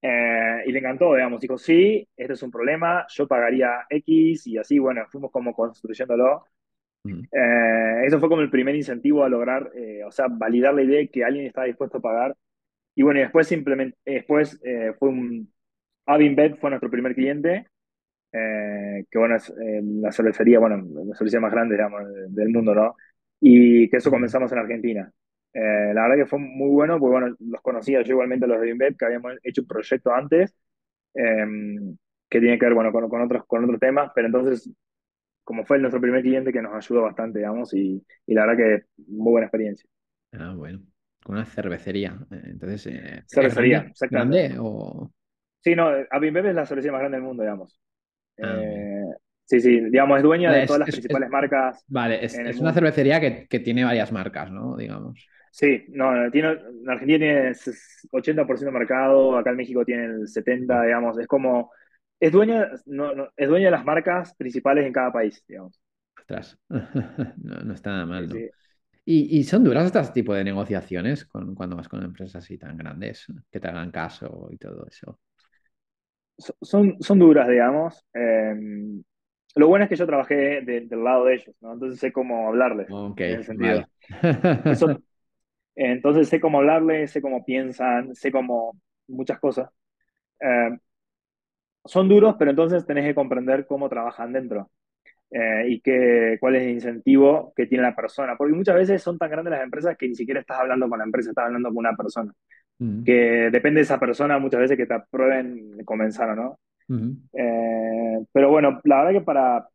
[0.00, 4.56] Eh, y le encantó, digamos, dijo, sí, este es un problema, yo pagaría X y
[4.58, 6.44] así, bueno, fuimos como construyéndolo.
[7.04, 10.82] Mm, Eh, eso fue como el primer incentivo a lograr, eh, o sea, validar la
[10.82, 12.36] idea de que alguien estaba dispuesto a pagar.
[12.94, 13.48] Y bueno, y después,
[14.04, 15.52] después eh, fue un...
[16.06, 17.68] Avinbet fue nuestro primer cliente,
[18.32, 22.48] eh, que bueno, es eh, la cervecería, bueno, la cervecería más grande, digamos, de- del
[22.50, 22.96] mundo, ¿no?
[23.40, 25.12] Y que eso comenzamos en Argentina.
[25.54, 28.58] Eh, la verdad que fue muy bueno, porque bueno, los conocía yo igualmente a los
[28.60, 30.54] de Avinbet, que habíamos hecho un proyecto antes,
[31.14, 31.46] eh,
[32.28, 34.70] que tiene que ver, bueno, con, con otros, con otros temas, pero entonces
[35.44, 38.86] como fue nuestro primer cliente que nos ayudó bastante, digamos, y, y la verdad que
[39.08, 39.88] muy buena experiencia.
[40.32, 40.82] Ah, bueno.
[41.22, 42.18] Con una cervecería.
[42.30, 43.92] Eh, Entonces, eh, ¿es Cervecería, grande?
[43.92, 44.48] exactamente.
[44.50, 45.12] ¿Grande o...?
[45.60, 47.78] Sí, no, Avinbeb es la cervecería más grande del mundo, digamos.
[48.42, 48.64] Ah.
[48.66, 49.04] Eh,
[49.44, 52.24] sí, sí, digamos, es dueña Vale, de es, todas las es- es- principales marcas vale,
[52.24, 54.76] es, una cervecería que, que tiene varias marcas, ¿no?
[54.76, 55.30] Digamos.
[55.50, 57.52] Sí, no, tiene, en Argentina tiene
[58.12, 60.86] 80% de mercado, acá en México tiene el 70%, Wow.
[60.86, 61.72] digamos, es como,
[62.20, 65.80] es dueña, no, no, es dueña de las marcas principales en cada país, digamos.
[66.18, 66.58] Ostras.
[67.38, 68.42] No, no está nada mal, ¿no?
[68.42, 68.50] sí.
[69.04, 72.76] ¿Y, y son duras este tipo de negociaciones con, cuando vas con empresas así tan
[72.78, 75.20] grandes que te hagan caso y todo eso?
[76.38, 78.04] So- Son, son duras, digamos.
[78.14, 78.54] Eh,
[79.56, 81.72] lo bueno es que yo trabajé de- del lado de ellos, ¿no?
[81.74, 83.80] Entonces sé cómo hablarles, Ok, en ese sentido.
[83.80, 83.88] vale.
[84.68, 85.02] Eso,
[85.76, 89.70] entonces sé cómo hablarles, sé cómo piensan, sé cómo muchas cosas.
[90.40, 90.70] Eh,
[91.84, 94.70] son duros, pero entonces tenés que comprender cómo trabajan dentro
[95.32, 98.36] eh, y qué, cuál es el incentivo que tiene la persona.
[98.36, 101.06] Porque muchas veces son tan grandes las empresas que ni siquiera estás hablando con la
[101.06, 102.32] empresa, estás hablando con una persona.
[103.04, 106.60] Que depende de esa persona muchas veces que te aprueben comenzar o no.
[106.88, 107.16] ujú.
[107.34, 109.68] Eh, pero bueno, la verdad que para,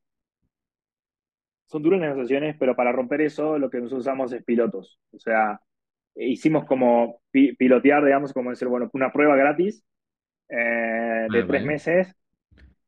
[1.65, 4.99] son duras negociaciones, pero para romper eso lo que nosotros usamos es pilotos.
[5.11, 5.59] O sea,
[6.15, 9.83] hicimos como pi- pilotear, digamos, como decir, bueno, una prueba gratis
[10.49, 11.65] eh, Ah, de tres vale.
[11.65, 12.15] meses,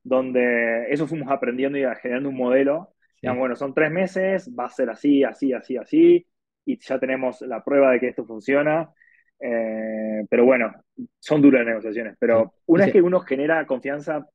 [0.03, 2.93] donde eso fuimos aprendiendo y generando un modelo.
[3.23, 3.41] Digamos, Sí.
[3.41, 6.27] bueno, son tres meses, va a ser así, así, así, así,
[6.65, 8.89] y ya tenemos la prueba de que esto funciona.
[9.39, 10.73] Eh, pero bueno,
[11.19, 12.17] son duras las negociaciones, Sí.
[12.19, 14.27] pero una vez que uno genera confianza,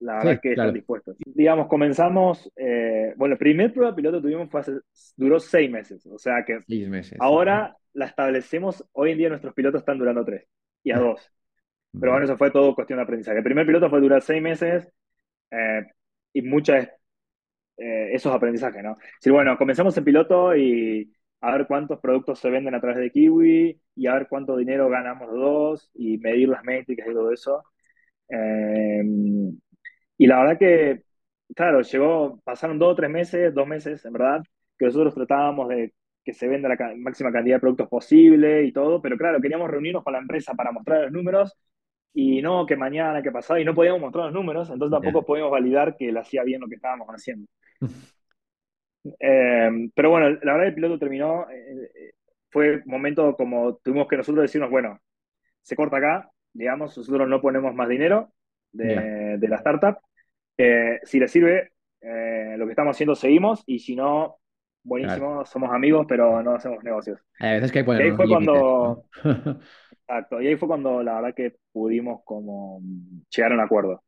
[0.00, 0.72] la verdad sí, que están claro.
[0.72, 1.16] dispuestos.
[1.24, 4.72] Digamos, comenzamos, eh, bueno, el primer prueba piloto que tuvimos fue hace,
[5.16, 7.16] duró seis meses, o sea que Seis meses.
[7.20, 10.46] ahora la establecemos, hoy en día nuestros pilotos están durando tres
[10.82, 11.30] y a dos.
[11.98, 13.38] Pero bueno, eso fue todo cuestión de aprendizaje.
[13.38, 14.92] El primer piloto fue durar seis meses
[15.50, 15.86] eh,
[16.34, 16.88] y muchas
[17.78, 18.92] eh, esos aprendizajes, ¿no?
[18.92, 21.12] Es decir, bueno, comenzamos en piloto y
[21.46, 24.88] a ver cuántos productos se venden a través de Kiwi y a ver cuánto dinero
[24.88, 27.62] ganamos los dos y medir las métricas y todo eso.
[28.28, 29.02] Eh,
[30.18, 31.02] y la verdad que,
[31.54, 34.42] claro, llegó, pasaron dos o tres meses, dos meses, en verdad,
[34.78, 39.00] que nosotros tratábamos de que se venda la máxima cantidad de productos posible y todo,
[39.00, 41.56] pero claro, queríamos reunirnos con la empresa para mostrar los números
[42.12, 45.52] y no que mañana, que pasado, y no podíamos mostrar los números, entonces tampoco podíamos
[45.52, 47.46] validar que él hacía bien lo que estábamos haciendo.
[49.20, 52.12] Eh, pero bueno, la verdad el piloto terminó, eh, eh,
[52.50, 55.00] fue momento como tuvimos que nosotros decirnos, bueno,
[55.62, 58.32] se corta acá, digamos, nosotros no ponemos más dinero
[58.72, 59.98] de, de la startup.
[60.58, 64.38] Eh, si le sirve eh, lo que estamos haciendo, seguimos, y si no,
[65.00, 65.22] Claro.
[65.22, 67.20] buenísimo, somos amigos, pero no hacemos negocios.
[67.38, 69.04] Hay veces que hay que Y ahí fue cuando,
[69.90, 72.80] exacto, y ahí fue cuando la verdad que pudimos como
[73.30, 74.02] llegar a un acuerdo.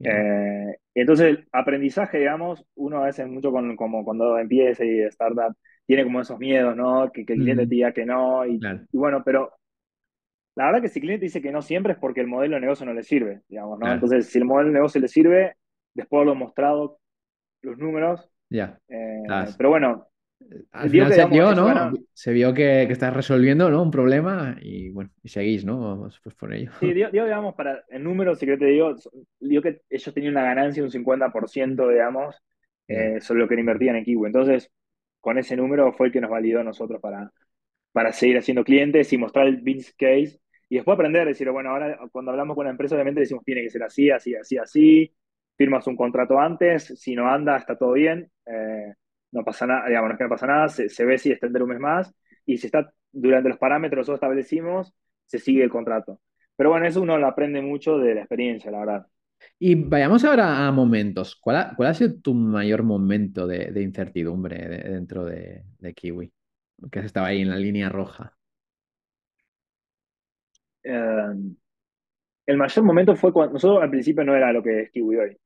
[0.00, 5.56] Eh, entonces, aprendizaje, digamos, uno a veces mucho con, como cuando empieza y startup,
[5.86, 7.10] tiene como esos miedos, ¿no?
[7.12, 8.80] Que, que el cliente te diga que no, y, claro.
[8.92, 9.52] y bueno, pero
[10.54, 12.60] la verdad que si el cliente dice que no siempre es porque el modelo de
[12.62, 13.86] negocio no le sirve, digamos, ¿no?
[13.86, 13.94] Claro.
[13.94, 15.54] Entonces, si el modelo de negocio le sirve,
[15.94, 16.98] después de haberlo mostrado
[17.62, 18.78] los números, Ya.
[18.88, 19.22] eh,
[19.56, 20.08] pero bueno,
[20.72, 21.92] Al final se vio, ¿no?
[22.14, 23.82] Se vio que, que estás resolviendo, ¿no?
[23.82, 25.80] Un problema y bueno, y seguís, ¿no?
[25.80, 26.70] Vamos, pues por ello.
[26.80, 28.94] Sí, digo, digo, digamos, para, en números, si que te digo,
[29.40, 32.36] digo que ellos tenían una ganancia de un 50%, digamos,
[32.86, 34.26] eh, sobre lo que invertían en Kiwi.
[34.26, 34.70] Entonces,
[35.20, 37.32] con ese número fue el que nos validó a nosotros para,
[37.92, 40.40] para seguir haciendo clientes y mostrar el business case.
[40.68, 43.70] Y después aprender, decir, bueno, ahora cuando hablamos con la empresa, obviamente decimos, tiene que
[43.70, 45.14] ser así, así, así, así.
[45.56, 48.94] Firmas un contrato antes, si no anda, está todo bien, eh,
[49.32, 51.62] no pasa nada, digamos, no es que no pasa nada, se, se ve si extender
[51.62, 52.14] un mes más.
[52.46, 54.94] Y si está durante los parámetros que nosotros establecimos,
[55.26, 56.20] se sigue el contrato.
[56.56, 59.06] Pero bueno, eso uno lo aprende mucho de la experiencia, la verdad.
[59.58, 61.36] Y vayamos ahora a momentos.
[61.36, 65.94] ¿Cuál ha, cuál ha sido tu mayor momento de, de incertidumbre de- dentro de, de
[65.94, 66.32] Kiwi?
[66.90, 68.36] Que has estado ahí en la línea roja.
[70.82, 71.58] Eh,
[72.46, 75.36] el mayor momento fue cuando nosotros al principio no era lo que es Kiwi hoy.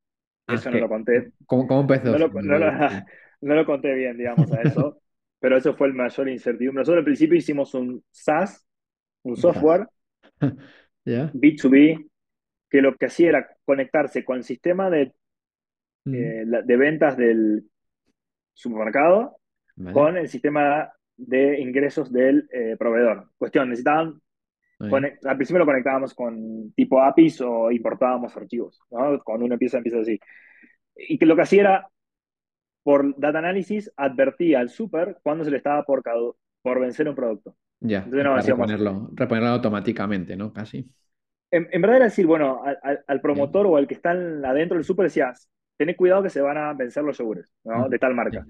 [0.47, 1.33] Ah, Eso no lo conté.
[1.47, 3.07] ¿Cómo, cómo empezó No lo, no?
[3.43, 4.99] No lo conté bien, digamos, a eso.
[5.41, 6.83] Pero eso fue el mayor incertidumbre.
[6.83, 8.65] Nosotros al principio hicimos un SaaS,
[9.23, 9.89] un software
[11.05, 11.31] ¿Ya?
[11.33, 12.09] B2B,
[12.71, 15.13] que lo que hacía era conectarse con el sistema de,
[16.05, 17.65] Mm, eh, de ventas del
[18.55, 19.39] supermercado
[19.77, 19.95] Vale.
[19.95, 23.29] con el sistema de ingresos del eh, proveedor.
[23.39, 24.21] Cuestión, necesitaban
[24.81, 29.17] al principio lo conectábamos con tipo APIs o importábamos archivos, ¿no?
[29.23, 30.19] Cuando uno empieza, empieza así.
[30.97, 31.89] Y que lo que hacía era,
[32.83, 36.03] por data analysis, advertía al super cuando se le estaba por,
[36.63, 37.57] por vencer un producto.
[37.81, 40.53] Ya, Entonces no reponerlo, reponerlo automáticamente, ¿no?
[40.53, 40.89] Casi.
[41.51, 42.63] en, en verdad era decir, bueno,
[43.07, 46.41] al, promotor o al que está en- adentro del super decías, tened cuidado que se
[46.41, 47.89] van a vencer los yogures, ¿no?
[47.89, 48.47] De tal marca.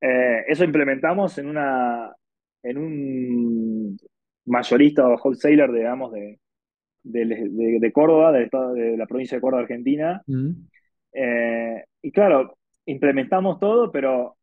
[0.00, 2.12] Eh, eso implementamos en una
[2.62, 3.96] en un
[4.46, 6.40] mayorista o wholesaler, digamos, de,
[7.04, 10.22] de, de- de Córdoba, del estado, de la provincia de Córdoba, Argentina.
[11.12, 14.36] Eh, y claro, implementamos todo, pero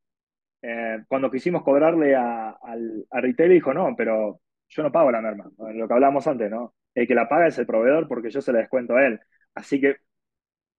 [0.61, 5.21] eh, cuando quisimos cobrarle a, al, a retail dijo, no, pero yo no pago la
[5.21, 6.75] merma, lo que hablamos antes, ¿no?
[6.95, 9.19] El que la paga es el proveedor porque yo se la descuento a él.
[9.55, 9.97] Así que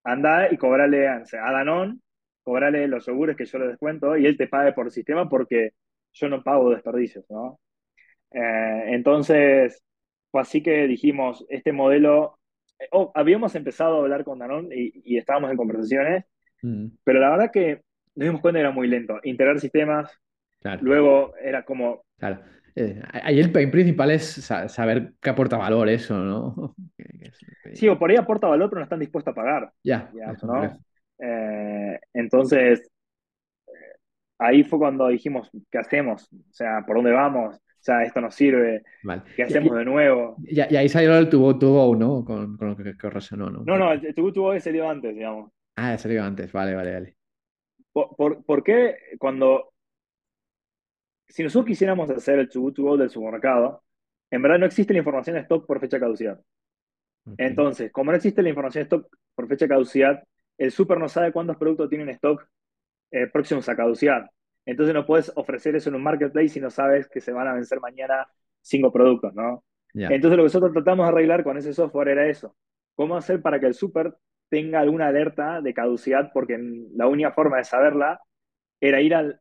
[0.05, 1.99] anda y cobrale a, a Danone,
[2.43, 5.73] cobrale los yogures que yo le descuento y él te pague por sistema porque
[6.13, 7.61] yo no pago desperdicios, ¿no?
[8.33, 9.83] Eh, entonces,
[10.31, 12.39] fue así que dijimos, este modelo,
[12.79, 16.25] eh, oh, habíamos empezado a hablar con Danone y, y estábamos en conversaciones,
[16.63, 17.83] mm, pero la verdad que
[18.15, 19.19] nos dimos cuenta que era muy lento.
[19.25, 20.11] Integrar sistemas,
[20.61, 22.43] Claro, luego era como, claro.
[22.77, 26.75] Eh, ahí el pain principal es sa- saber qué aporta valor eso, ¿no?
[26.97, 27.31] Que- que
[27.63, 30.47] que- sí, o por ahí aporta valor, pero no están dispuestos a pagar, Ya, complejo.
[30.47, 30.85] ¿no?
[31.19, 32.91] Eh, entonces,
[34.39, 36.25] ahí fue cuando dijimos, ¿qué hacemos?
[36.33, 37.57] O sea, ¿por dónde vamos?
[37.57, 39.23] O sea, esto nos sirve, Vale.
[39.37, 40.43] ¿qué Y, hacemos de nuevo?
[40.47, 42.25] y- y ahí salió el tubo tubo, ¿no?
[42.25, 43.65] Con, con lo que, que resonó, ¿no?
[43.65, 45.51] No, no, el tubo que salió antes, digamos.
[45.77, 47.17] Ah, salió antes, vale, vale, vale.
[47.93, 49.73] ¿Por, por, por qué cuando,
[51.29, 53.83] si nosotros quisiéramos hacer el to to go del supermercado,
[54.31, 56.41] en verdad no existe la información de stock por fecha de caducidad.
[57.37, 60.23] Entonces, como no existe la información de stock por fecha de caducidad,
[60.59, 62.47] el super no sabe cuántos productos tienen stock
[63.11, 64.31] eh, próximos a caducidad.
[64.67, 67.55] Entonces no puedes ofrecer eso en un marketplace si no sabes que se van a
[67.55, 68.27] vencer mañana
[68.61, 69.65] cinco productos, ¿no?
[69.95, 72.55] Entonces lo que nosotros tratamos de arreglar con ese software era eso.
[72.95, 74.15] ¿Cómo hacer para que el super
[74.51, 76.31] tenga alguna alerta de caducidad?
[76.35, 76.59] Porque
[76.95, 78.21] la única forma de saberla
[78.81, 79.41] era ir al,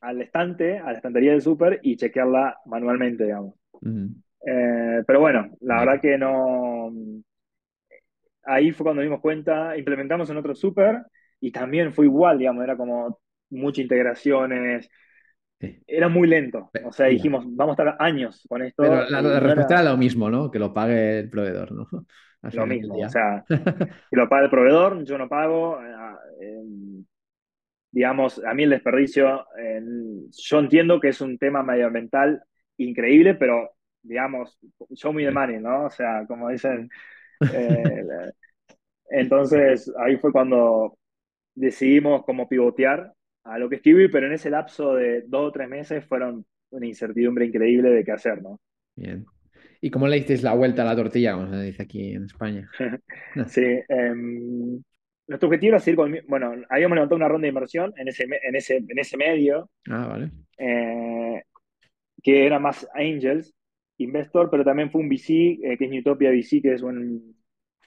[0.00, 3.54] al estante, a la estantería del super y chequearla manualmente, digamos.
[3.82, 6.92] Eh, pero bueno, la verdad que no.
[8.44, 11.02] Ahí fue cuando dimos cuenta, implementamos en otro super
[11.40, 13.18] y también fue igual, digamos, era como
[13.50, 14.88] muchas integraciones,
[15.58, 15.82] Sí.
[15.86, 16.70] era muy lento.
[16.84, 18.82] O sea, dijimos, vamos a estar años con esto.
[18.82, 20.50] Pero la, respuesta era era lo mismo, ¿no?
[20.50, 21.88] Que lo pague el proveedor, ¿no?
[22.42, 22.98] Lo mismo.
[22.98, 25.80] O sea, que lo paga el proveedor, yo no pago.
[25.82, 26.62] eh, eh,
[27.96, 29.80] digamos, a mí el desperdicio, eh,
[30.30, 32.42] yo entiendo que es un tema medioambiental
[32.76, 33.70] increíble, pero
[34.02, 34.58] digamos,
[34.94, 35.86] show me the money, ¿no?
[35.86, 36.90] O sea, como dicen.
[37.54, 38.04] eh,
[39.08, 40.98] entonces, ahí fue cuando
[41.54, 45.52] decidimos como pivotear a lo que es Kiwi, pero en ese lapso de dos o
[45.52, 48.60] tres meses fueron una incertidumbre increíble de qué hacer, ¿no?
[48.94, 49.24] Bien.
[49.80, 52.70] ¿Y cómo le disteis la vuelta a la tortilla, como se dice aquí en España?
[53.48, 54.82] Sí, em,
[55.26, 58.56] nuestro objetivo era seguir con, bueno, habíamos levantado una ronda de inversión en ese, en
[58.56, 60.30] ese, en ese medio, Ah, vale.
[60.58, 61.42] eh,
[62.22, 63.54] que era más Angels,
[63.98, 67.36] Investor, pero también fue un VC, eh, que es Newtopia VC, que es un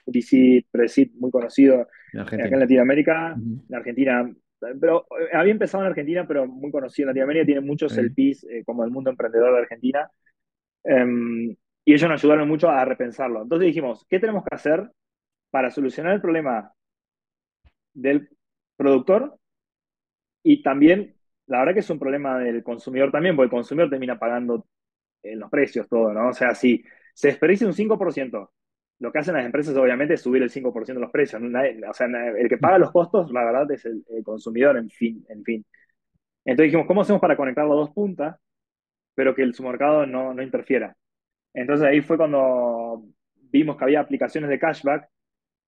[0.08, 2.60] VC, Presid muy conocido En acá en Argentina.
[2.62, 3.62] Latinoamérica, Ujú.
[3.70, 4.34] en Argentina,
[4.82, 8.00] pero eh, había empezado en Argentina, pero muy conocido en Latinoamérica, tiene muchos Sí.
[8.00, 10.10] LPs eh, como el mundo emprendedor de Argentina,
[10.84, 11.56] Em,
[11.90, 13.42] y ellos nos ayudaron mucho a repensarlo.
[13.42, 14.92] Entonces dijimos, ¿qué tenemos que hacer
[15.50, 16.72] para solucionar el problema
[17.94, 18.30] del
[18.76, 19.40] productor
[20.44, 21.16] y también
[21.48, 24.68] la verdad que es un problema del consumidor también, porque el consumidor termina pagando
[25.24, 26.30] en los precios todo, ¿no?
[26.30, 26.84] O sea, si
[27.16, 28.52] se desperdicia un 5%,
[29.00, 31.42] lo que hacen las empresas obviamente es subir el 5% de los precios.
[31.42, 35.44] o sea, el que paga los costos, la verdad, es el, consumidor, en fin, en
[35.44, 35.66] fin.
[36.46, 38.38] Entonces dijimos, ¿cómo hacemos para conectar las dos puntas,
[39.16, 40.96] pero que el submercado no, no interfiera?
[41.62, 43.04] Entonces ahí fue cuando
[43.52, 45.10] vimos que había aplicaciones de cashback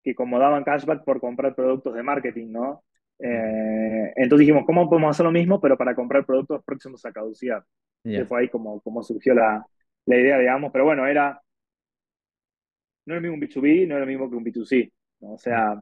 [0.04, 2.84] que como daban cashback por comprar productos de marketing, ¿no?
[3.20, 7.64] Eh, entonces dijimos, ¿cómo podemos hacer lo mismo, pero para comprar productos próximos a caducidad?
[8.14, 9.66] Que fue ahí como, como surgió la,
[10.06, 11.42] la idea, digamos, pero bueno, era,
[13.06, 15.34] no es lo mismo un B2B, no es lo mismo que un B2C, ¿no?
[15.34, 15.82] O sea,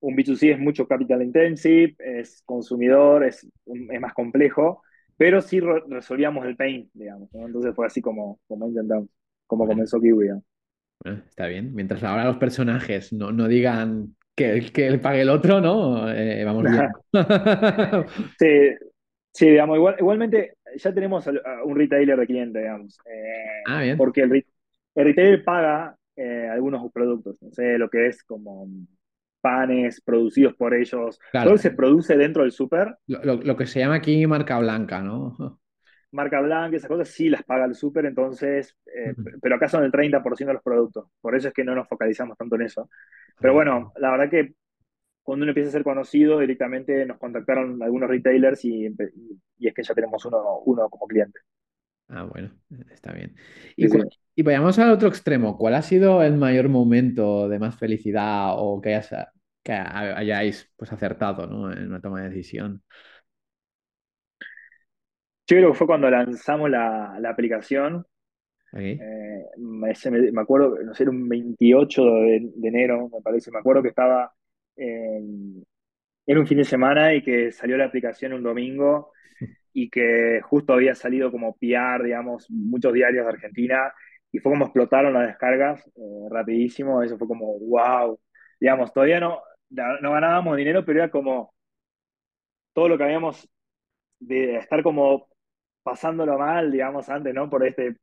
[0.00, 4.82] un B2C es mucho capital intensive, es consumidor, es, es más complejo,
[5.16, 7.46] pero sí resolvíamos el pain, digamos, ¿no?
[7.46, 9.08] Entonces fue así como, como intentamos,
[9.46, 10.30] como comenzó Kiwi,
[11.26, 11.74] está bien.
[11.74, 16.10] Mientras ahora los personajes no, no digan que, que él pague el otro, ¿no?
[16.10, 16.88] Eh, vamos bien.
[18.38, 18.86] sí,
[19.32, 21.28] sí, digamos, igual, igualmente ya tenemos
[21.64, 22.98] un retailer de cliente, digamos.
[23.06, 23.96] Eh, ah, bien.
[23.96, 24.46] Porque el,
[24.94, 28.68] el retailer paga eh, algunos productos, no sé, lo que es como
[29.42, 31.20] panes producidos por ellos.
[31.32, 32.96] Todo se produce dentro del súper.
[33.06, 35.36] Lo, lo, que se llama aquí marca blanca, ¿no?
[36.12, 39.90] marca blanca, esas cosas sí las paga el súper, entonces, eh, pero acá son el
[39.90, 41.08] 30% de los productos.
[41.20, 42.88] Por eso es que no nos focalizamos tanto en eso.
[43.40, 44.54] Pero bueno, la verdad que
[45.22, 48.86] cuando uno empieza a ser conocido, directamente nos contactaron algunos retailers y,
[49.58, 51.40] y es que ya tenemos uno, uno como cliente.
[52.08, 52.50] Ah, bueno,
[52.90, 53.34] está bien.
[53.76, 53.86] Y,
[54.34, 55.56] y vayamos al otro extremo.
[55.56, 59.00] ¿Cuál ha sido el mayor momento de más felicidad o que,
[59.62, 61.72] que hayáis pues, acertado ¿no?
[61.72, 62.82] en una toma de decisión?
[65.46, 68.06] Yo creo que fue cuando lanzamos la, aplicación.
[68.74, 68.98] Eh,
[69.58, 73.50] me, acuerdo, no sé, era un 28 de, enero, me parece.
[73.50, 74.32] Me acuerdo que estaba
[74.76, 75.64] en,
[76.26, 79.12] un fin de semana y que salió la aplicación un domingo
[79.72, 83.92] y que justo había salido como PR, digamos, muchos diarios de Argentina
[84.30, 87.02] y fue como explotaron las descargas eh, rapidísimo.
[87.02, 88.18] Eso fue como, wow.
[88.58, 89.40] Digamos, todavía no,
[89.70, 91.52] no ganábamos dinero, pero era como
[92.72, 93.48] todo lo que habíamos
[94.18, 95.28] de estar como
[95.82, 97.50] pasándolo mal, digamos, antes, ¿no?
[97.50, 97.96] Por este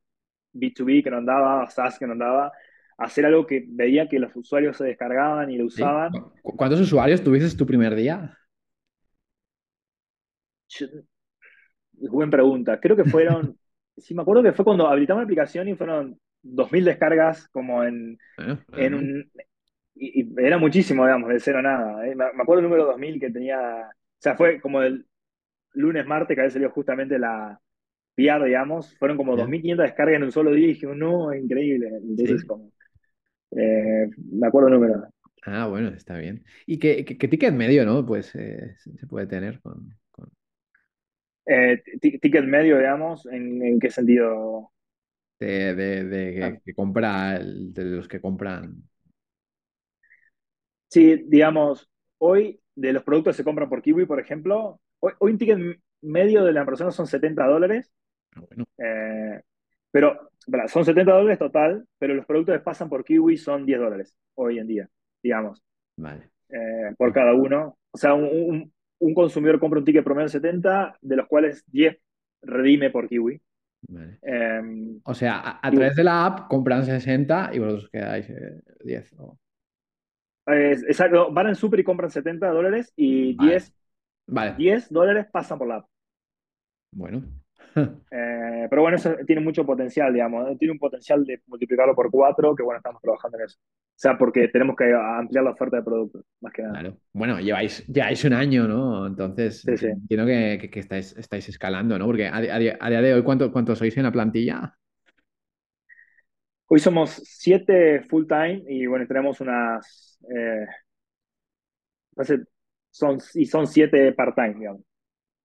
[0.52, 2.52] B2B que nos daba, SaaS que nos daba,
[2.98, 6.12] hacer algo que veía que los usuarios se descargaban y lo usaban.
[6.42, 8.36] ¿Cuántos usuarios tuviste tu primer día?
[12.08, 12.80] Buena pregunta.
[12.80, 13.56] Creo que fueron,
[13.96, 18.18] sí, me acuerdo que fue cuando habilitamos la aplicación y fueron 2.000 descargas como en,
[18.76, 19.30] en un...
[19.94, 22.06] Y, era muchísimo, digamos, de cero a nada.
[22.06, 22.14] ¿eh?
[22.14, 25.06] Me, acuerdo el número 2000 que tenía, o sea, fue como el
[25.72, 27.60] lunes, martes, que había salido justamente la,
[28.16, 31.88] digamos, fueron como 2.500 descargas en un solo día y dije, no, es increíble.
[32.02, 32.72] Entonces, como,
[33.52, 35.08] eh, me acuerdo el número.
[35.42, 36.44] Ah, bueno, está bien.
[36.66, 38.04] ¿Y qué, qué, ticket medio, no?
[38.04, 39.94] Pues eh, se puede tener con...
[41.46, 44.70] Eh, ticket medio, digamos, ¿en, qué sentido?
[45.38, 46.60] De, de, ah.
[46.64, 48.82] que, compra, de los que compran.
[50.88, 55.32] Sí, digamos, hoy de los productos que se compran por Kiwi, por ejemplo, hoy, hoy
[55.32, 55.58] un ticket
[56.02, 57.92] medio de la persona son 70 dólares
[58.36, 58.42] Ah,
[58.78, 59.40] eh,
[59.90, 60.30] pero
[60.68, 64.58] son 70 dólares total, pero los productos que pasan por Kiwi son 10 dólares hoy
[64.58, 64.88] en día,
[65.22, 65.62] digamos.
[65.96, 66.30] Vale.
[66.48, 67.78] Eh, por cada uno.
[67.90, 68.72] O sea, un,
[69.14, 71.98] consumidor compra un ticket promedio de 70, de los cuales 10
[72.42, 73.40] redime por Kiwi.
[74.22, 78.30] Em, o sea, a, través de la app compran 60 y vosotros quedáis
[78.84, 79.14] 10.
[80.46, 83.74] Eh, exacto, van en super y compran 70 dólares y 10,
[84.26, 84.54] vale.
[84.56, 85.86] 10 dólares pasan por la app.
[86.92, 87.22] Bueno,
[88.12, 90.58] Eh, pero bueno, eso tiene mucho potencial, digamos.
[90.58, 93.58] Tiene un potencial de multiplicarlo por cuatro, que bueno, estamos trabajando en eso.
[93.58, 96.80] O sea, porque tenemos que ampliar la oferta de productos, más que nada.
[96.80, 96.96] Claro.
[97.12, 99.06] Bueno, lleváis, lleváis un año, ¿no?
[99.06, 102.06] Entonces, entiendo que, que, estáis, estáis, escalando, ¿no?
[102.06, 104.74] Porque a, día de hoy, ¿cuántos cuánto sois en la plantilla?
[106.66, 110.18] Hoy somos siete full time y bueno, tenemos unas.
[110.34, 110.66] Eh,
[112.90, 114.82] son, y son siete part time, digamos.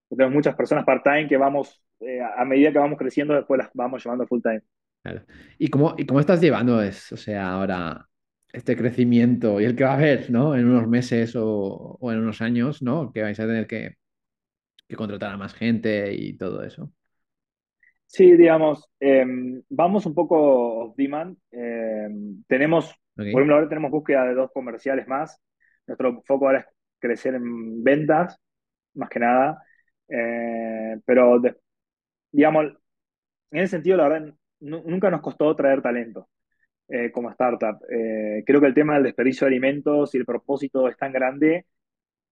[0.09, 3.69] Tenemos muchas personas part time que vamos eh, a medida que vamos creciendo, después las
[3.73, 4.61] vamos llevando full time.
[5.57, 7.15] ¿Y cómo, ¿Y cómo estás llevando eso?
[7.15, 8.07] O sea, ahora
[8.55, 10.55] este crecimiento y el que va a haber, ¿no?
[10.55, 13.11] En unos meses o, en unos años, ¿no?
[13.11, 13.97] Que vais a tener que,
[14.95, 16.91] contratar a más gente y todo eso.
[18.05, 21.37] Sí, digamos, em, vamos un poco off demand.
[21.51, 25.39] Em, tenemos, por ejemplo, ahora tenemos búsqueda de dos comerciales más.
[25.87, 26.65] Nuestro foco ahora es
[26.99, 28.39] crecer en ventas,
[28.93, 29.61] más que nada.
[30.07, 31.55] Eh, pero de,
[32.35, 32.65] digamos,
[33.51, 36.29] en ese sentido, la verdad, nunca nos costó traer talento
[36.89, 37.79] eh, como startup.
[37.89, 41.65] Eh, creo que el tema del desperdicio de alimentos y el propósito es tan grande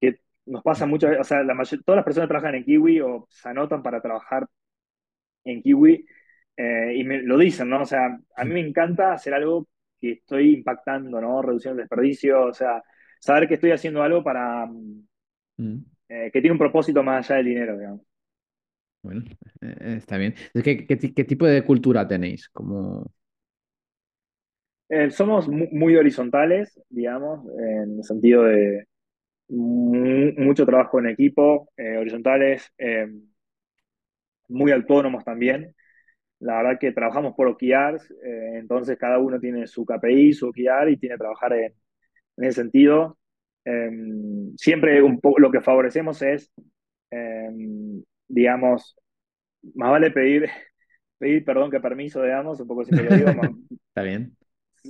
[0.02, 3.28] que nos pasa muchas veces, o sea, la todas las personas trabajan en Kiwi o
[3.30, 4.48] se anotan para trabajar
[5.46, 6.06] en Kiwi
[6.58, 7.82] eh, y me lo dicen, ¿no?
[7.82, 9.68] O sea, a mí me encanta hacer algo
[10.02, 11.42] que estoy impactando, ¿no?
[11.42, 12.84] Reducción de desperdicio, o sea,
[13.20, 15.08] saber que estoy haciendo algo para mm,
[16.08, 18.13] que tiene un propósito más allá del dinero, digamos.
[19.04, 19.24] Bueno,
[19.62, 20.34] eh, está bien.
[20.54, 22.50] Es ¿qué, ti- qué tipo de cultura tenéis?
[22.50, 23.12] Como...
[24.90, 28.88] Eh, somos mu- muy horizontales, digamos, en el sentido de
[29.50, 32.72] mu- mucho trabajo en equipo, eh, horizontales,
[34.48, 35.76] muy autónomos también.
[36.40, 38.14] La verdad que trabajamos por OKRs,
[38.60, 41.74] entonces cada uno tiene su KPI, su OKR y tiene que trabajar en,
[42.38, 43.18] en ese sentido.
[43.66, 43.92] Eh,
[44.58, 46.52] siempre un lo que favorecemos es,
[47.12, 47.50] eh,
[48.28, 48.96] digamos,
[49.76, 50.50] más vale pedir,
[51.20, 53.52] pedir perdón que permiso, digamos, un poco siempre lo digo, más-
[53.90, 54.36] Está bien.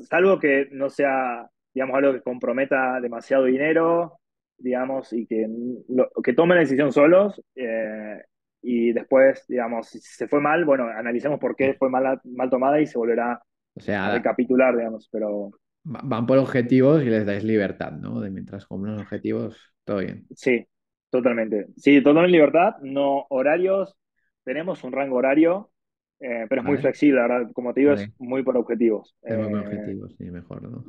[0.10, 4.20] salvo que no sea, digamos, algo que comprometa demasiado dinero,
[4.58, 5.48] digamos, y que,
[5.90, 8.22] lo- que tomen la decisión solos, eh,
[8.62, 12.80] y después, digamos, si se fue mal, bueno, analicemos por qué fue mal, mal tomada
[12.82, 13.42] y se volverá
[13.76, 15.52] O a sea, recapitular, digamos, pero
[15.86, 18.20] va- van por objetivos y les dais libertad, ¿no?
[18.22, 20.30] De mientras cumplen los objetivos, todo bien.
[20.36, 20.68] sí,
[21.14, 21.68] totalmente.
[21.78, 23.96] Sí, total libertad, no horarios,
[24.44, 25.72] tenemos un rango horario,
[26.20, 29.16] eh, pero es muy flexible, la verdad, como te digo, es muy por objetivos.
[29.28, 30.86] Es Eh, objetivo, sí, mejor, ¿no?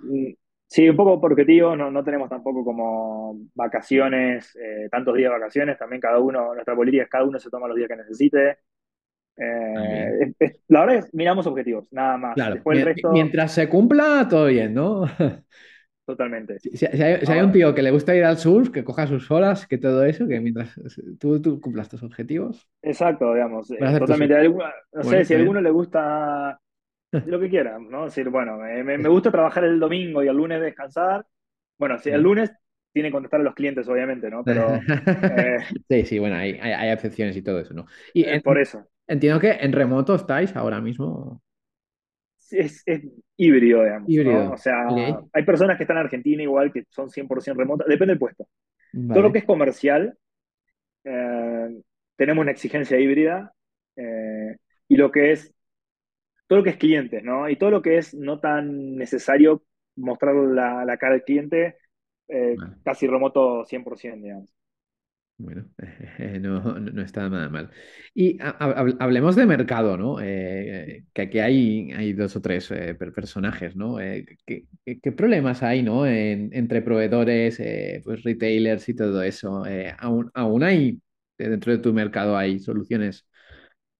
[0.66, 5.38] Sí, un poco por objetivo, no, no tenemos tampoco como vacaciones, eh, tantos días de
[5.38, 8.58] vacaciones, también cada uno, nuestra política es cada uno se toma los días que necesite.
[9.74, 10.18] Ah, Eh, bien.
[10.22, 12.40] es- es- la verdad es, miramos objetivos, nada más.
[12.40, 15.04] Claro, Después el resto, mientras se cumpla, todo bien, ¿no?
[16.06, 16.60] totalmente.
[16.60, 19.06] Si, si- hay, si hay un tío que le gusta ir al surf, que coja
[19.06, 20.74] sus horas, que todo eso, que mientras
[21.20, 24.36] tú, tú cumplas tus objetivos, exacto, digamos, eh, totalmente.
[24.92, 26.60] No Bueno, sé, si a alguno le gusta
[27.24, 28.06] lo que quiera, ¿no?
[28.06, 31.26] Decir, bueno, eh, me, me gusta trabajar el domingo y el lunes descansar.
[31.78, 32.52] Bueno, si el lunes
[32.92, 34.44] tiene que contestar a los clientes, obviamente, ¿no?
[34.46, 34.86] Pero
[35.28, 37.86] eh, Sí, sí, bueno, hay, hay, hay excepciones y todo eso, ¿no?
[38.12, 38.86] Y eh, en- por eso.
[39.06, 41.42] entiendo que en remoto estáis ahora mismo.
[42.52, 43.02] Es, es
[43.36, 44.14] híbrido, digamos, ¿no?
[44.14, 44.52] Híbrido.
[44.52, 44.86] O sea,
[45.32, 48.46] hay personas que están en Argentina igual que son 100% remotas, depende del puesto.
[48.92, 50.16] Todo lo que es comercial,
[51.04, 51.68] eh,
[52.16, 53.52] tenemos una exigencia híbrida,
[53.96, 54.56] eh,
[54.88, 55.52] y lo que es,
[56.46, 57.48] todo lo que es clientes, ¿no?
[57.48, 59.64] Y todo lo que es no tan necesario
[59.96, 61.76] mostrar la, la cara del cliente,
[62.28, 62.76] eh, Vale.
[62.84, 64.54] casi remoto 100%, digamos.
[65.36, 65.64] Bueno,
[66.40, 67.70] no, no, está nada mal.
[68.14, 70.18] Y ha- hab- hablemos de mercado, ¿no?
[70.22, 73.98] Eh, que aquí hay, hay dos o tres eh, per- personajes, ¿no?
[74.00, 74.66] Eh, ¿qué,
[75.02, 76.06] qué- problemas hay, ¿no?
[76.06, 79.66] En- entre proveedores, eh, pues retailers y todo eso.
[79.66, 81.00] Eh, aún, aún hay,
[81.38, 83.26] eh, dentro de tu mercado hay soluciones,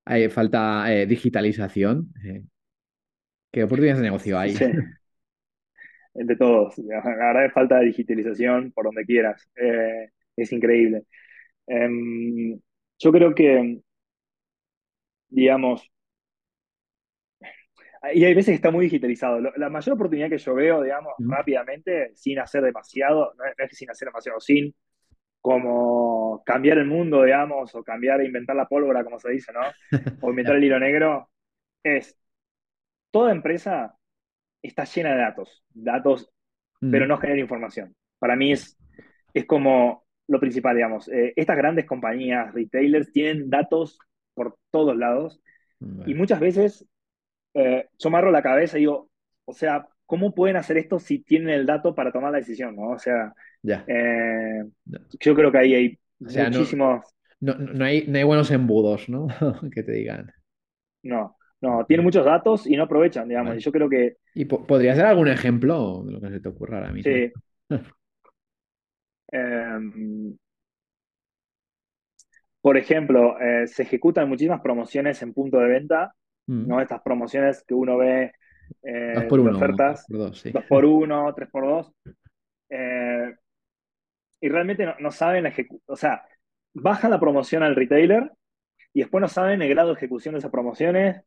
[0.05, 2.13] hay falta eh, digitalización.
[2.25, 2.45] Eh,
[3.53, 4.59] ¿qué oportunidades de negocio hay?
[4.59, 4.65] Sí,
[6.15, 6.75] de todos.
[6.79, 9.49] La verdad es falta de digitalización por donde quieras.
[9.57, 11.05] Eh, es increíble.
[11.67, 12.61] Em,
[12.99, 13.81] yo creo que,
[15.29, 15.91] digamos,
[18.13, 19.41] Y hay veces que está muy digitalizado.
[19.41, 23.91] La mayor oportunidad que yo veo, digamos, rápidamente, sin hacer demasiado, no es, que sin
[23.91, 24.75] hacer demasiado, sin
[25.41, 29.61] como cambiar el mundo, digamos, o cambiar, inventar la pólvora, como se dice, ¿no?
[30.21, 31.31] O inventar el hilo negro,
[31.83, 32.17] es
[33.11, 33.97] toda empresa
[34.63, 36.31] está llena de datos, datos,
[36.81, 37.95] pero no genera información.
[38.19, 38.79] Para mí es,
[39.35, 41.09] es como lo principal, digamos.
[41.09, 43.99] Eh, estas grandes compañías, retailers, tienen datos
[44.35, 45.41] por todos lados
[46.05, 46.87] y muchas veces
[47.55, 49.11] eh, yo me agarro la cabeza y digo,
[49.47, 52.91] o sea, ¿cómo pueden hacer esto si tienen el dato para tomar la decisión, ¿no?
[52.91, 53.89] O sea, Ya.
[53.89, 55.01] eh, Ya.
[55.21, 57.05] yo creo que ahí hay O sea, muchísimos,
[57.41, 59.29] no, no hay, no hay buenos embudos, ¿no?
[59.73, 60.33] Que te digan.
[61.03, 64.67] no, no, tienen muchos datos y no aprovechan, digamos, y yo creo que, ¿Y po-
[64.67, 67.23] podrías dar algún ejemplo de lo que se te ocurra ahora mismo?
[67.23, 67.35] sí,
[69.35, 69.79] eh,
[72.61, 76.15] por ejemplo, eh, se ejecutan muchísimas promociones en punto de venta,
[76.47, 76.69] Mm.
[76.69, 76.81] ¿no?
[76.81, 78.33] Estas promociones que uno ve
[78.83, 80.07] eh, dos ofertas,
[80.69, 81.93] por uno, tres por dos,
[82.69, 83.35] eh,
[84.43, 86.23] y realmente no, no saben la ejecu- o sea,
[86.75, 88.31] bajan la promoción al retailer
[88.93, 91.23] y después no saben el grado de ejecución de esas promociones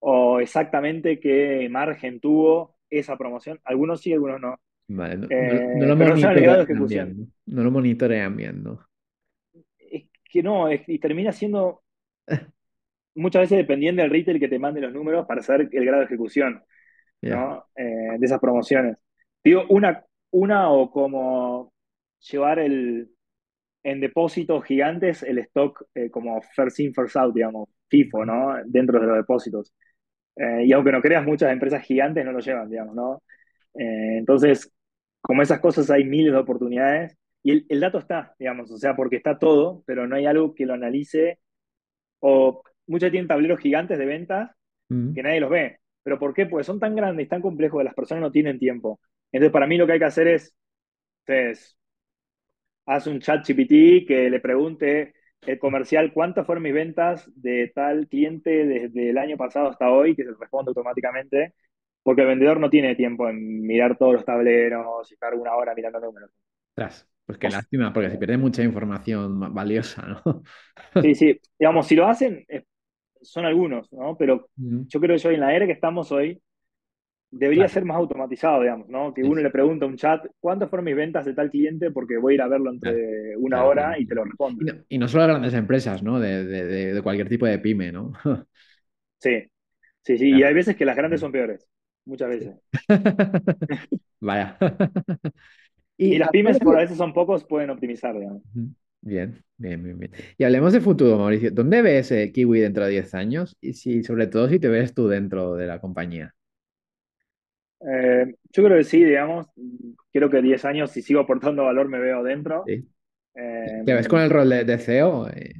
[0.00, 3.60] o exactamente qué margen tuvo esa promoción.
[3.64, 4.56] Algunos sí, algunos no.
[4.88, 7.16] Vale, no, no- no Eh, lo no monitorean bien,
[7.46, 7.62] ¿no?
[7.64, 8.88] Lo monitorean bien, ¿no?
[9.78, 11.82] Es que no, es- y termina siendo
[13.14, 16.06] muchas veces dependiendo del retail que te mande los números para saber el grado de
[16.06, 16.62] ejecución.
[17.76, 18.96] Eh, de esas promociones.
[19.44, 21.72] Digo, una, una o como
[22.30, 23.10] llevar el,
[23.84, 28.56] en depósitos gigantes el stock eh, como first in, first out, digamos, FIFO, ¿no?
[28.66, 29.74] Dentro de los depósitos.
[30.36, 33.22] Eh, y aunque no creas, muchas empresas gigantes no lo llevan, digamos, ¿no?
[33.74, 34.72] Eh, entonces,
[35.28, 38.96] como esas cosas hay miles de oportunidades y el, el dato está, digamos, o sea,
[38.96, 41.38] porque está todo, pero no hay algo que lo analice,
[42.20, 44.50] o muchos tienen tableros gigantes de ventas
[44.90, 45.80] Mm, que nadie los ve.
[46.02, 46.46] ¿Pero por qué?
[46.46, 49.00] Pues son tan grandes, tan complejos que las personas no tienen tiempo.
[49.32, 50.54] Entonces, para mí lo que hay que hacer es,
[51.26, 51.78] es
[52.86, 58.08] haz un chat GPT que le pregunte el comercial cuántas fueron mis ventas de tal
[58.08, 61.54] cliente desde el año pasado hasta hoy, que se responde automáticamente,
[62.02, 65.74] porque el vendedor no tiene tiempo en mirar todos los tableros y estar una hora
[65.74, 66.30] mirando números.
[66.76, 70.22] Ostras, pues qué lástima, porque se pierde mucha información ma- valiosa, ¿no?
[71.00, 72.44] sí, sí, digamos, si lo hacen,
[73.22, 74.16] son algunos, ¿no?
[74.18, 74.50] Pero
[74.88, 76.42] yo creo que hoy en la era que estamos hoy,
[77.30, 79.14] debería Claro, ser más automatizado, digamos, ¿no?
[79.14, 81.90] Que sí, uno le pregunta a un chat, ¿cuántas fueron mis ventas de tal cliente?
[81.92, 84.24] Porque voy a ir a verlo claro, entre una claro, claro, hora y te lo
[84.58, 86.20] Y no, y no solo grandes empresas, ¿no?
[86.20, 88.12] De, de- de- de cualquier tipo de pyme, ¿no?
[89.20, 89.30] Sí,
[90.04, 90.36] sí, sí.
[90.36, 91.66] Y hay veces que las grandes son peores,
[92.08, 92.56] muchas veces.
[94.20, 94.56] Vaya.
[95.96, 98.42] Y Y las pymes, por a veces son pocos, pueden optimizar, digamos.
[99.00, 100.12] Bien, bien, bien, bien.
[100.36, 101.50] Y hablemos de futuro, Mauricio.
[101.50, 103.56] ¿Dónde ves eh, Kiwi dentro de 10 años?
[103.60, 106.34] Y si, sobre todo si te ves tú dentro de la compañía.
[107.80, 109.46] Eh, yo creo que sí, digamos.
[110.12, 112.64] Creo que 10 años, si sigo aportando valor, me veo dentro.
[112.66, 112.88] ¿Sí?
[113.34, 115.28] Eh, ¿Te ves con el rol de, de CEO?
[115.28, 115.54] Eh,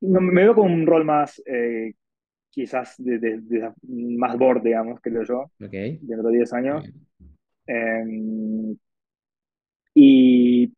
[0.00, 1.42] no, me veo con un rol más,
[2.54, 3.72] quizás, de, de- de-
[4.18, 5.74] más board, digamos, creo yo, ok.
[6.00, 6.92] dentro de 10 Muy años.
[7.66, 8.76] Eh,
[9.94, 10.72] y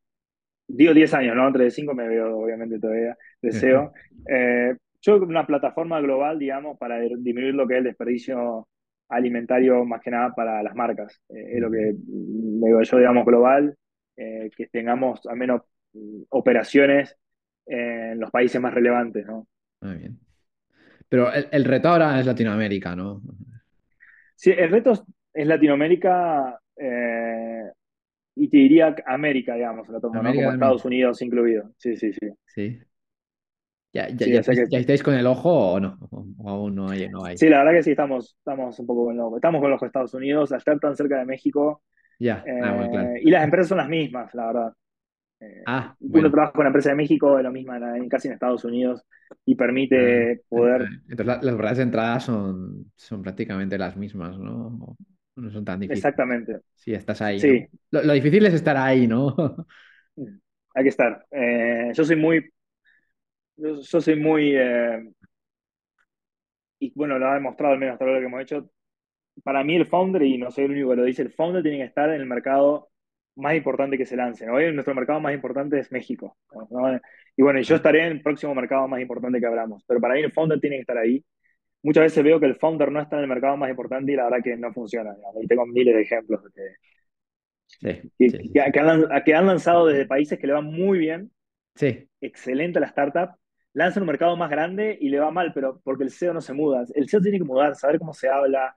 [0.69, 1.47] digo 10 años, ¿no?
[1.49, 3.93] Entre 5 me veo, obviamente, todavía deseo.
[4.27, 8.69] Eh, yo una plataforma global, digamos, para disminuir lo que es el desperdicio
[9.09, 11.21] alimentario, más que nada para las marcas.
[11.31, 13.77] Eh, es lo que me digo yo, digamos, global,
[14.17, 15.63] eh, que tengamos al menos
[15.95, 17.17] mm, operaciones
[17.67, 19.49] en los países más relevantes, ¿no?
[19.81, 20.21] Muy bien.
[21.09, 23.23] Pero el, el reto ahora es Latinoamérica, ¿no?
[24.35, 24.93] Sí, el reto
[25.33, 27.71] es Latinoamérica eh,
[28.35, 30.35] y te diría América, digamos, lo tomo, ¿no?
[30.35, 30.53] Como.
[30.53, 31.71] Estados Unidos incluido.
[31.79, 32.29] Sí, sí, sí.
[32.47, 32.81] Sí.
[33.93, 35.97] ¿Ya, ya, Sí, estáis, que ya estáis con el ojo o no?
[36.11, 37.39] O, aún no hay, no hay.
[37.39, 40.13] Sí, la verdad que sí, estamos, estamos un poco con los, estamos con los Estados
[40.13, 41.83] Unidos, al estar tan cerca de México,
[42.19, 42.45] Ya.
[42.61, 43.09] Ah, bueno, claro.
[43.15, 44.73] eh, y las empresas son las mismas, la verdad.
[45.47, 48.35] Eh, Ah, uno trabaja con la empresa de México, es lo mismo en, casi en
[48.35, 49.03] Estados Unidos,
[49.45, 53.97] y Ah, permite poder, entonces, entonces la- las barreras de entrada son, son prácticamente las
[53.97, 54.97] mismas, ¿no?
[55.37, 56.15] No son tan difíciles.
[56.15, 57.55] exactamente, Si estás ahí, ¿no?
[57.55, 59.37] sí, Lo, lo difícil es estar ahí, ¿no?
[60.75, 61.27] hay que estar.
[61.31, 62.51] Eh, yo soy muy,
[63.57, 65.11] yo, yo soy muy, eh,
[66.79, 68.71] y bueno, lo ha demostrado al menos hasta ahora lo que hemos hecho,
[69.45, 71.79] para mí el founder, y no soy el único que lo dice, el founder tiene
[71.79, 72.91] que estar en el mercado
[73.37, 74.47] más importante que se lance.
[74.47, 74.55] ¿no?
[74.55, 76.37] Hoy nuestro mercado más importante es México.
[76.71, 77.01] ¿no?
[77.37, 80.21] Y bueno, yo estaré en el próximo mercado más importante que abramos, pero para mí
[80.23, 81.25] el founder tiene que estar ahí.
[81.83, 84.25] Muchas veces veo que el founder no está en el mercado más importante y la
[84.25, 85.15] verdad que no funciona.
[85.15, 85.45] digamos.
[85.45, 86.77] Y tengo miles de ejemplos de
[87.81, 88.73] Sí, que, sí, que, sí.
[88.73, 91.33] que han, que han lanzado desde países que le van muy bien,
[91.75, 93.31] Sí, excelente la startup,
[93.75, 96.53] lanzan un mercado más grande y le va mal, pero porque el CEO no se
[96.55, 96.85] muda.
[96.95, 98.77] El CEO tiene que mudar, saber cómo se habla,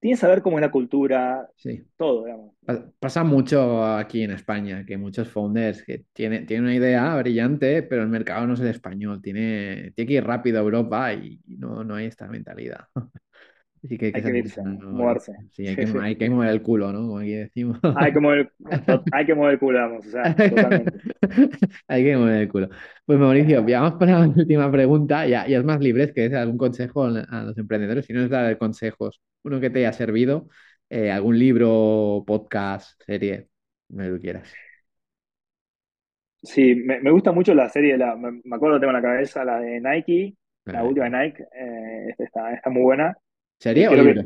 [0.00, 1.84] tiene que saber cómo es la cultura, sí.
[1.96, 2.54] todo, digamos.
[2.98, 8.02] Pasa mucho aquí en España, que muchos founders que tienen, tienen una idea brillante, pero
[8.02, 9.20] el mercado no es el español.
[9.22, 12.84] Tiene, tiene que ir rápido a Europa y y no, no hay esta mentalidad.
[13.88, 15.32] Así que hay que Hay que irse, moverse.
[15.52, 15.98] Sí, hay Sí, que, sí.
[16.00, 17.00] hay que mover el culo, ¿no?
[17.00, 17.78] Como aquí decimos.
[17.94, 18.52] Hay que mover,
[19.10, 21.00] hay que mover el culo, vamos, o sea, totalmente.
[21.88, 22.68] Hay que mover el culo.
[23.04, 25.26] Pues Mauricio, vamos para la última pregunta.
[25.26, 28.06] Ya, ya es más libre, que es algún consejo a los emprendedores.
[28.06, 30.48] Si no es dar consejos, uno que te haya servido,
[30.90, 33.48] eh, algún libro, podcast, serie,
[33.88, 34.58] lo que tú quieras.
[36.42, 39.44] Sí, me, me gusta mucho la serie, la, me, me acuerdo, tengo en la cabeza
[39.44, 40.36] la de Nike,
[40.70, 43.16] la última de Nike, eh, está muy buena.
[43.58, 44.22] ¿Serie o libro?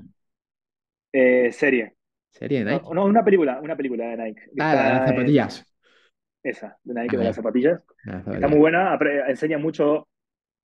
[1.12, 1.95] que, eh, serie.
[2.30, 2.95] Serie de No, Nike.
[2.95, 4.43] no, una película, una película de Nike.
[4.59, 5.66] Ah, la de las zapatillas.
[6.43, 7.83] esa, de Nike, Ah, de las zapatillas.
[8.05, 10.09] Las Está muy buena, enseña mucho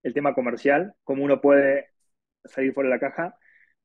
[0.03, 1.87] el tema comercial, cómo uno puede
[2.45, 3.37] salir fuera de la caja.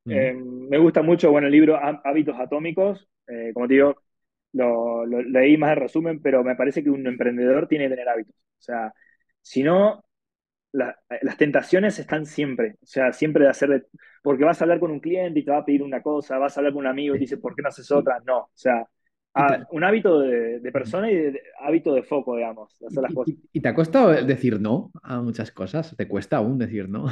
[0.05, 0.13] Mm.
[0.13, 3.09] Eh, me gusta mucho, bueno, el libro Há- Hábitos Atómicos.
[3.27, 3.97] Eh, como te digo,
[4.53, 8.09] lo, lo- leí más de resumen, pero me parece que un emprendedor tiene que tener
[8.09, 8.35] hábitos.
[8.37, 8.95] O sea,
[9.43, 10.05] si no,
[10.73, 12.77] la- las tentaciones están siempre.
[12.83, 13.87] O sea, siempre de hacer, de-
[14.25, 16.57] porque vas a hablar con un cliente y te va a pedir una cosa, vas
[16.59, 18.21] a hablar con un amigo y te dice, ¿por qué no haces otra?
[18.27, 18.39] No.
[18.41, 18.89] O sea,
[19.35, 23.15] ah, un hábito de, de persona y de, hábito de foco, digamos, de hacer las
[23.15, 23.37] y- cosas.
[23.53, 25.95] y- te ha costado decir no a muchas cosas.
[25.97, 27.07] ¿Te cuesta aún decir no?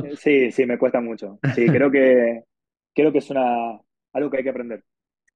[0.00, 1.40] Eh, Sí, sí, me cuesta mucho.
[1.48, 2.44] Sí, creo que,
[2.94, 3.80] creo que es una,
[4.12, 4.84] algo que hay que aprender.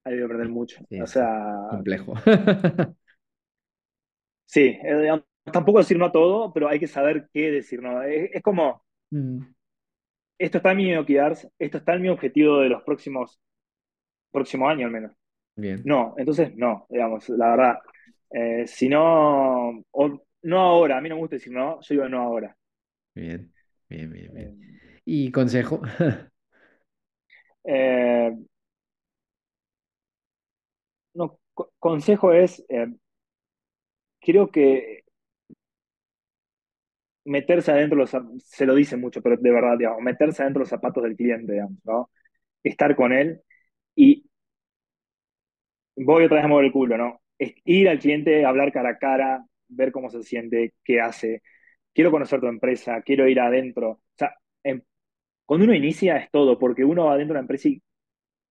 [0.05, 0.83] Hay que aprender mucho.
[0.89, 1.29] Sí, O sea,
[1.69, 2.15] Complejo.
[4.47, 8.03] sí, eh, tampoco decir no a todo, pero hay que saber qué decir no.
[8.03, 9.55] Es, es como, Mm,
[10.39, 13.41] esto está en mi OKRs, esto está en mi objetivo de los próximos,
[14.33, 15.13] próximo año al menos.
[15.57, 15.85] Bien.
[15.85, 17.79] No, entonces no, digamos, la verdad.
[18.31, 22.09] Eh, si no, o, no ahora, a mí no me gusta decir no, yo digo
[22.09, 22.57] no ahora.
[23.15, 23.53] Bien,
[23.89, 24.57] bien, bien, bien.
[24.57, 25.81] Eh, ¿Y consejo?
[27.65, 28.33] eh,
[31.15, 32.65] no, co- consejo es,
[34.21, 35.05] creo que
[37.29, 40.65] meterse adentro, de los, se lo dice mucho, pero de verdad, digamos, meterse adentro de
[40.65, 42.11] los zapatos del cliente, digamos, ¿no?
[42.65, 43.43] Estar con él
[43.97, 44.27] y
[45.97, 47.21] voy otra vez a mover el culo, ¿no?
[47.39, 51.43] Es ir al cliente, hablar cara a cara, ver cómo se siente, qué hace.
[51.95, 53.91] Quiero conocer tu empresa, quiero ir adentro.
[53.93, 54.83] O sea, em-
[55.47, 57.83] cuando uno inicia es todo, porque uno va adentro de la empresa y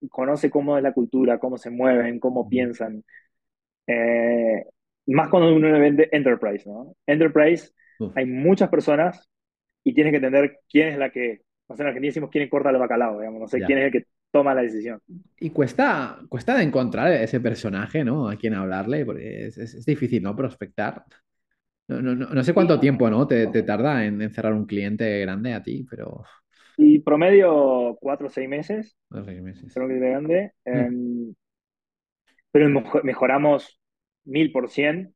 [0.10, 3.04] conoce cómo es la cultura, cómo se mueven, cómo piensan.
[3.88, 4.66] Eh,
[5.08, 6.96] más cuando uno vende enterprise, ¿no?
[7.08, 7.74] Enterprise,
[8.16, 9.30] Hay muchas personas
[9.84, 12.70] y tienes que entender quién es la que, no sé, en Argentina decimos quién corta
[12.72, 13.66] el bacalao, digamos, no sé ya.
[13.66, 15.02] quién es el que toma la decisión.
[15.40, 18.30] Y cuesta, cuesta de encontrar ese personaje, ¿no?
[18.30, 20.36] A quien hablarle, porque es, es- es difícil, ¿no?
[20.36, 21.06] Prospectar.
[21.88, 23.28] No, no, no, no sé cuánto Y, tiempo, ¿no?
[23.28, 26.26] Te, te tarda en, en cerrar un cliente grande a ti, pero
[26.76, 29.74] y promedio cuatro o seis meses, dos seis meses.
[29.74, 31.36] creo que es grande, Mm, em,
[32.52, 33.80] pero mejo- mejoramos
[34.26, 35.16] mil por cien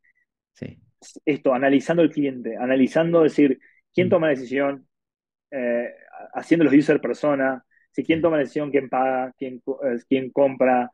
[0.53, 0.79] sí.
[1.25, 3.59] Esto, analizando el cliente, analizando, decir,
[3.93, 4.87] quién Mm, toma la decisión,
[5.51, 5.89] eh,
[6.33, 10.31] haciendo los user persona, si quién sí, toma la decisión, quién paga, quién, eh, quién
[10.31, 10.91] compra,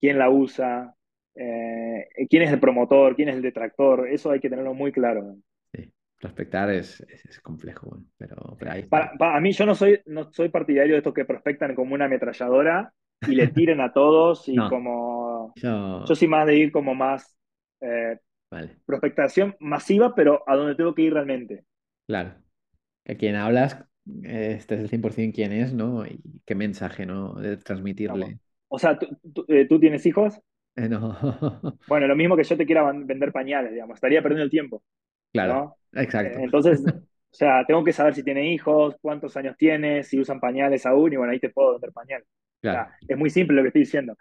[0.00, 0.94] quién la usa,
[1.34, 5.36] eh, quién es el promotor, quién es el detractor, eso hay que tenerlo muy claro.
[5.74, 5.92] sí.
[6.20, 8.82] Prospectar es, es, es complejo, pero, pero ahí.
[8.88, 11.94] Para, para a mí yo no soy, no soy partidario de estos que prospectan como
[11.94, 12.92] una ametralladora
[13.24, 15.58] y le tiren a todos y No, como...
[16.04, 17.36] Yo eso, soy más de ir como más
[17.80, 18.18] eh,
[18.50, 21.64] vale, prospectación masiva, pero a donde tengo que ir realmente.
[22.06, 22.34] claro.
[23.04, 23.84] Que quien hablas,
[24.24, 26.06] este es el 100% quién es, ¿no?
[26.06, 27.34] Y qué mensaje, ¿no?
[27.36, 28.40] De transmitirle.
[28.68, 30.40] O sea, ¿tú, tú, eh, ¿tú tienes hijos?
[30.76, 30.98] Eh, no,
[31.86, 34.82] Bueno, lo mismo que yo te quiera vender pañales, digamos, estaría perdiendo el tiempo,
[35.32, 35.78] claro, ¿no?
[35.92, 36.40] Exacto.
[36.44, 36.82] entonces,
[37.32, 41.12] o sea, tengo que saber si tiene hijos, cuántos años tiene, si usan pañales aún,
[41.12, 42.26] y bueno, ahí te puedo vender pañales.
[42.28, 42.30] O
[42.60, 42.88] Claro.
[42.88, 44.16] sea, es muy simple lo que estoy diciendo,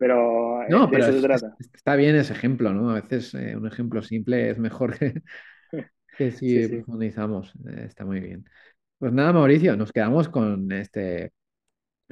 [0.00, 1.56] pero eh, No, de pero eso se es- es- trata.
[1.74, 2.90] está bien ese ejemplo, ¿no?
[2.90, 5.22] A veces eh, un ejemplo simple es mejor que,
[6.16, 6.76] que Sí, si sí.
[6.76, 7.54] profundizamos.
[7.68, 8.44] Eh, está muy bien.
[8.98, 11.32] Pues nada, Mauricio, nos quedamos con este,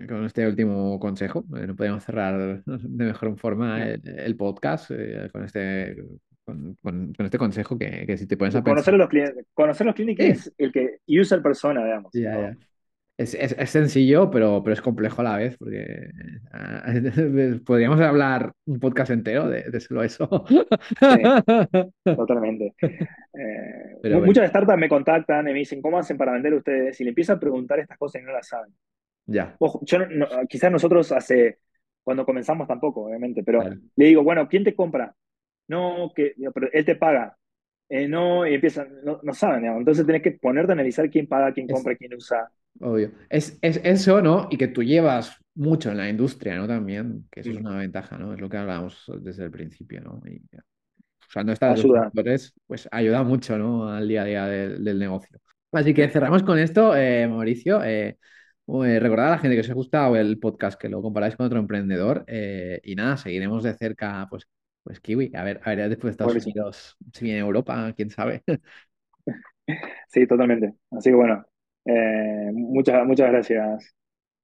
[0.08, 1.44] con este último consejo.
[1.56, 5.96] Eh, no podemos cerrar de mejor forma el, el podcast eh, con este,
[6.44, 8.62] con, con- con este consejo que, que si te pones a.
[8.62, 12.12] Conocer los clientes, conocer los clientes, Sí, es el que user persona, digamos.
[13.18, 16.10] Es, es- es sencillo, pero, pero es complejo a la vez, porque
[16.52, 16.84] ah,
[17.66, 20.44] podríamos hablar un podcast entero de, de solo eso.
[21.08, 21.34] Sí,
[22.14, 22.74] totalmente.
[23.34, 26.54] Eh, Pero mu- bueno, muchas startups me contactan y me dicen, ¿cómo hacen para vender
[26.54, 27.00] ustedes?
[27.00, 28.74] Y le empiezo a preguntar estas cosas y no las saben.
[29.26, 31.58] ya, Ojo, yo no- quizás nosotros hace,
[32.04, 35.14] cuando comenzamos tampoco, obviamente, pero claro, le digo, bueno, ¿quién te compra?
[35.68, 37.36] No, que, pero él te paga.
[37.88, 39.80] Eh, no, y empiezan, no, no saben, digamos.
[39.80, 42.50] Entonces tenés que ponerte a analizar quién paga, quién es compra, quién usa.
[42.80, 43.12] Obvio.
[43.28, 44.48] Es, es eso, ¿no?
[44.50, 46.66] Y que tú llevas mucho en la industria, ¿no?
[46.68, 48.32] También, que eso es una ventaja, ¿no?
[48.34, 50.20] Es lo que hablábamos desde el principio, ¿no?
[50.26, 50.42] Y
[51.28, 52.12] usando estas dos ayuda.
[52.14, 53.88] factores, pues ayuda mucho, ¿no?
[53.90, 55.38] Al día a día del, del negocio.
[55.72, 57.82] Así que cerramos con esto, eh, Mauricio.
[57.84, 58.18] Eh,
[58.86, 61.46] eh, recordad a la gente que os ha gustado el podcast, que lo comparáis con
[61.46, 62.24] otro emprendedor.
[62.26, 64.46] eh, y nada, seguiremos de cerca, pues,
[64.82, 65.32] pues Kiwi.
[65.34, 66.36] A ver, a ver después de Estados.
[66.36, 68.42] Unidos, si viene Europa, quién sabe.
[70.08, 70.74] Sí, totalmente.
[70.90, 71.44] Así que bueno,
[71.88, 73.94] eh, muchas, muchas gracias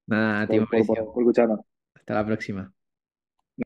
[0.07, 1.61] Nada, tío por, por, por por escucharnos.
[1.95, 2.73] Hasta la próxima.